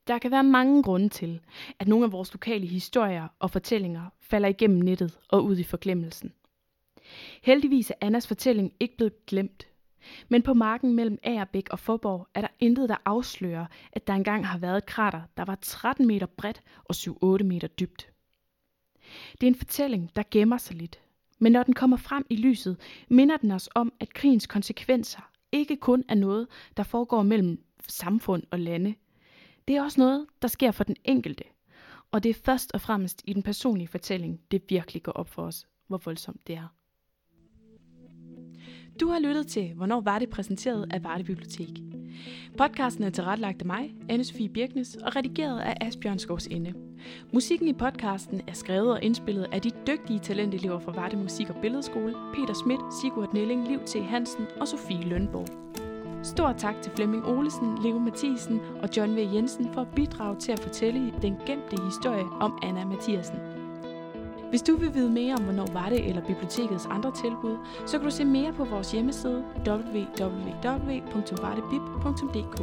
Der 0.06 0.18
kan 0.18 0.30
være 0.30 0.44
mange 0.44 0.82
grunde 0.82 1.08
til, 1.08 1.40
at 1.78 1.88
nogle 1.88 2.04
af 2.04 2.12
vores 2.12 2.32
lokale 2.32 2.66
historier 2.66 3.28
og 3.38 3.50
fortællinger 3.50 4.10
falder 4.20 4.48
igennem 4.48 4.78
nettet 4.78 5.18
og 5.28 5.44
ud 5.44 5.58
i 5.58 5.62
forglemmelsen. 5.62 6.32
Heldigvis 7.42 7.90
er 7.90 7.94
Annas 8.00 8.28
fortælling 8.28 8.72
ikke 8.80 8.96
blevet 8.96 9.26
glemt. 9.26 9.68
Men 10.28 10.42
på 10.42 10.54
marken 10.54 10.94
mellem 10.94 11.18
Agerbæk 11.22 11.68
og 11.70 11.78
Forborg 11.78 12.28
er 12.34 12.40
der 12.40 12.48
intet, 12.60 12.88
der 12.88 12.96
afslører, 13.04 13.66
at 13.92 14.06
der 14.06 14.12
engang 14.12 14.46
har 14.46 14.58
været 14.58 14.76
et 14.76 14.86
krater, 14.86 15.22
der 15.36 15.44
var 15.44 15.58
13 15.62 16.06
meter 16.06 16.26
bredt 16.26 16.62
og 16.84 16.94
7-8 17.40 17.44
meter 17.44 17.68
dybt. 17.68 18.10
Det 19.40 19.46
er 19.46 19.50
en 19.50 19.54
fortælling, 19.54 20.10
der 20.16 20.22
gemmer 20.30 20.58
sig 20.58 20.76
lidt. 20.76 21.00
Men 21.38 21.52
når 21.52 21.62
den 21.62 21.74
kommer 21.74 21.96
frem 21.96 22.26
i 22.30 22.36
lyset, 22.36 22.76
minder 23.08 23.36
den 23.36 23.50
os 23.50 23.68
om, 23.74 23.92
at 24.00 24.14
krigens 24.14 24.46
konsekvenser 24.46 25.30
ikke 25.52 25.76
kun 25.76 26.04
er 26.08 26.14
noget, 26.14 26.46
der 26.76 26.82
foregår 26.82 27.22
mellem 27.22 27.62
samfund 27.88 28.42
og 28.50 28.58
lande– 28.58 28.94
det 29.68 29.76
er 29.76 29.82
også 29.82 30.00
noget, 30.00 30.26
der 30.42 30.48
sker 30.48 30.70
for 30.70 30.84
den 30.84 30.96
enkelte. 31.04 31.44
Og 32.10 32.22
det 32.22 32.30
er 32.30 32.34
først 32.44 32.72
og 32.74 32.80
fremmest 32.80 33.22
i 33.24 33.32
den 33.32 33.42
personlige 33.42 33.88
fortælling, 33.88 34.40
det 34.50 34.62
virkelig 34.68 35.02
går 35.02 35.12
op 35.12 35.28
for 35.28 35.42
os, 35.42 35.66
hvor 35.86 35.98
voldsomt 35.98 36.46
det 36.46 36.54
er. 36.56 36.74
Du 39.00 39.08
har 39.08 39.18
lyttet 39.18 39.46
til 39.46 39.72
Hvornår 39.76 40.00
var 40.00 40.18
det 40.18 40.30
præsenteret 40.30 40.86
af 40.90 41.04
Varde 41.04 41.24
Bibliotek. 41.24 41.68
Podcasten 42.56 43.04
er 43.04 43.10
tilrettelagt 43.10 43.60
af 43.60 43.66
mig, 43.66 43.94
Anne-Sophie 44.12 44.52
Birknes, 44.52 44.96
og 44.96 45.16
redigeret 45.16 45.60
af 45.60 45.76
Asbjørn 45.80 46.18
Skovs 46.18 46.46
Ende. 46.46 46.72
Musikken 47.32 47.68
i 47.68 47.72
podcasten 47.72 48.40
er 48.46 48.52
skrevet 48.52 48.90
og 48.90 49.02
indspillet 49.02 49.46
af 49.52 49.62
de 49.62 49.70
dygtige 49.86 50.18
talentelever 50.18 50.78
fra 50.78 50.92
Varde 50.92 51.16
Musik- 51.16 51.50
og 51.50 51.56
Billedskole, 51.62 52.14
Peter 52.34 52.54
Schmidt, 52.54 52.80
Sigurd 53.00 53.34
Nelling, 53.34 53.68
Liv 53.68 53.80
T. 53.86 53.96
Hansen 53.96 54.46
og 54.60 54.68
Sofie 54.68 55.08
Lønborg. 55.08 55.46
Stor 56.24 56.52
tak 56.52 56.82
til 56.82 56.92
Flemming 56.92 57.24
Olesen, 57.26 57.78
Leo 57.82 57.98
Mathisen 57.98 58.60
og 58.82 58.88
John 58.96 59.16
V. 59.16 59.18
Jensen 59.34 59.72
for 59.72 59.80
at 59.80 59.94
bidrage 59.94 60.36
til 60.36 60.52
at 60.52 60.58
fortælle 60.58 61.12
den 61.22 61.36
gemte 61.46 61.82
historie 61.84 62.24
om 62.40 62.58
Anna 62.62 62.84
Mathiasen. 62.84 63.57
Hvis 64.50 64.62
du 64.62 64.76
vil 64.76 64.94
vide 64.94 65.10
mere 65.10 65.34
om, 65.34 65.42
hvornår 65.42 65.66
var 65.72 65.88
det 65.88 66.08
eller 66.08 66.22
bibliotekets 66.26 66.86
andre 66.90 67.12
tilbud, 67.22 67.56
så 67.86 67.98
kan 67.98 68.04
du 68.04 68.10
se 68.10 68.24
mere 68.24 68.52
på 68.52 68.64
vores 68.64 68.92
hjemmeside 68.92 69.44
www.vartebib.dk. 69.68 72.62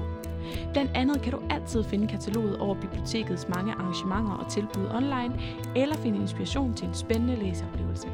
Blandt 0.74 0.92
andet 0.96 1.22
kan 1.22 1.32
du 1.32 1.40
altid 1.50 1.84
finde 1.84 2.08
kataloget 2.08 2.60
over 2.60 2.76
bibliotekets 2.76 3.50
mange 3.50 3.74
arrangementer 3.74 4.34
og 4.34 4.52
tilbud 4.52 4.86
online, 4.94 5.40
eller 5.76 5.96
finde 5.96 6.20
inspiration 6.20 6.74
til 6.74 6.88
en 6.88 6.94
spændende 6.94 7.36
læseoplevelse. 7.36 8.08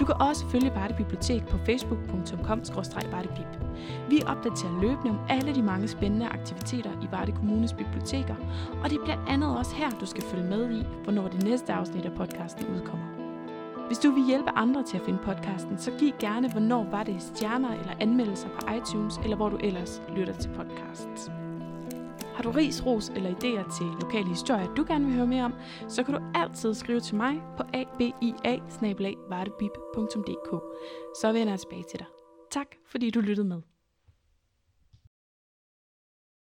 Du 0.00 0.04
kan 0.04 0.14
også 0.20 0.48
følge 0.48 0.74
Varde 0.74 0.94
Bibliotek 0.94 1.46
på 1.46 1.58
facebook.com-vardebib. 1.66 3.50
Vi 4.10 4.22
opdaterer 4.26 4.80
løbende 4.80 5.10
om 5.10 5.18
alle 5.28 5.54
de 5.54 5.62
mange 5.62 5.88
spændende 5.88 6.26
aktiviteter 6.26 6.90
i 7.02 7.08
Varde 7.10 7.32
Kommunes 7.32 7.72
biblioteker, 7.72 8.34
og 8.84 8.90
det 8.90 8.98
er 8.98 9.04
blandt 9.04 9.28
andet 9.28 9.58
også 9.58 9.74
her, 9.74 9.90
du 9.90 10.06
skal 10.06 10.22
følge 10.22 10.44
med 10.44 10.70
i, 10.70 10.86
hvornår 11.04 11.28
det 11.28 11.44
næste 11.44 11.72
afsnit 11.72 12.04
af 12.04 12.12
podcasten 12.12 12.66
udkommer. 12.74 13.04
Hvis 13.86 13.98
du 13.98 14.10
vil 14.10 14.24
hjælpe 14.26 14.50
andre 14.50 14.82
til 14.82 14.96
at 14.96 15.04
finde 15.04 15.18
podcasten, 15.24 15.78
så 15.78 15.90
giv 15.98 16.12
gerne, 16.20 16.50
hvornår 16.50 16.86
var 16.90 17.02
det 17.02 17.22
stjerner 17.22 17.72
eller 17.72 17.92
anmeldelser 18.00 18.48
på 18.48 18.74
iTunes, 18.76 19.18
eller 19.24 19.36
hvor 19.36 19.48
du 19.48 19.56
ellers 19.56 20.02
lytter 20.16 20.34
til 20.34 20.50
podcasts. 20.50 21.41
Har 22.34 22.42
du 22.42 22.50
ris, 22.50 22.86
ros 22.86 23.08
eller 23.08 23.30
idéer 23.30 23.78
til 23.78 23.86
lokale 24.00 24.28
historier, 24.28 24.74
du 24.74 24.84
gerne 24.88 25.04
vil 25.04 25.14
høre 25.14 25.26
mere 25.26 25.44
om, 25.44 25.54
så 25.88 26.02
kan 26.02 26.14
du 26.14 26.20
altid 26.34 26.74
skrive 26.74 27.00
til 27.00 27.16
mig 27.16 27.42
på 27.56 27.62
abia 27.62 28.12
Så 31.20 31.32
vender 31.32 31.52
jeg 31.52 31.60
tilbage 31.60 31.84
til 31.90 31.98
dig. 31.98 32.06
Tak 32.50 32.66
fordi 32.86 33.10
du 33.10 33.20
lyttede 33.20 33.48
med. 33.48 33.71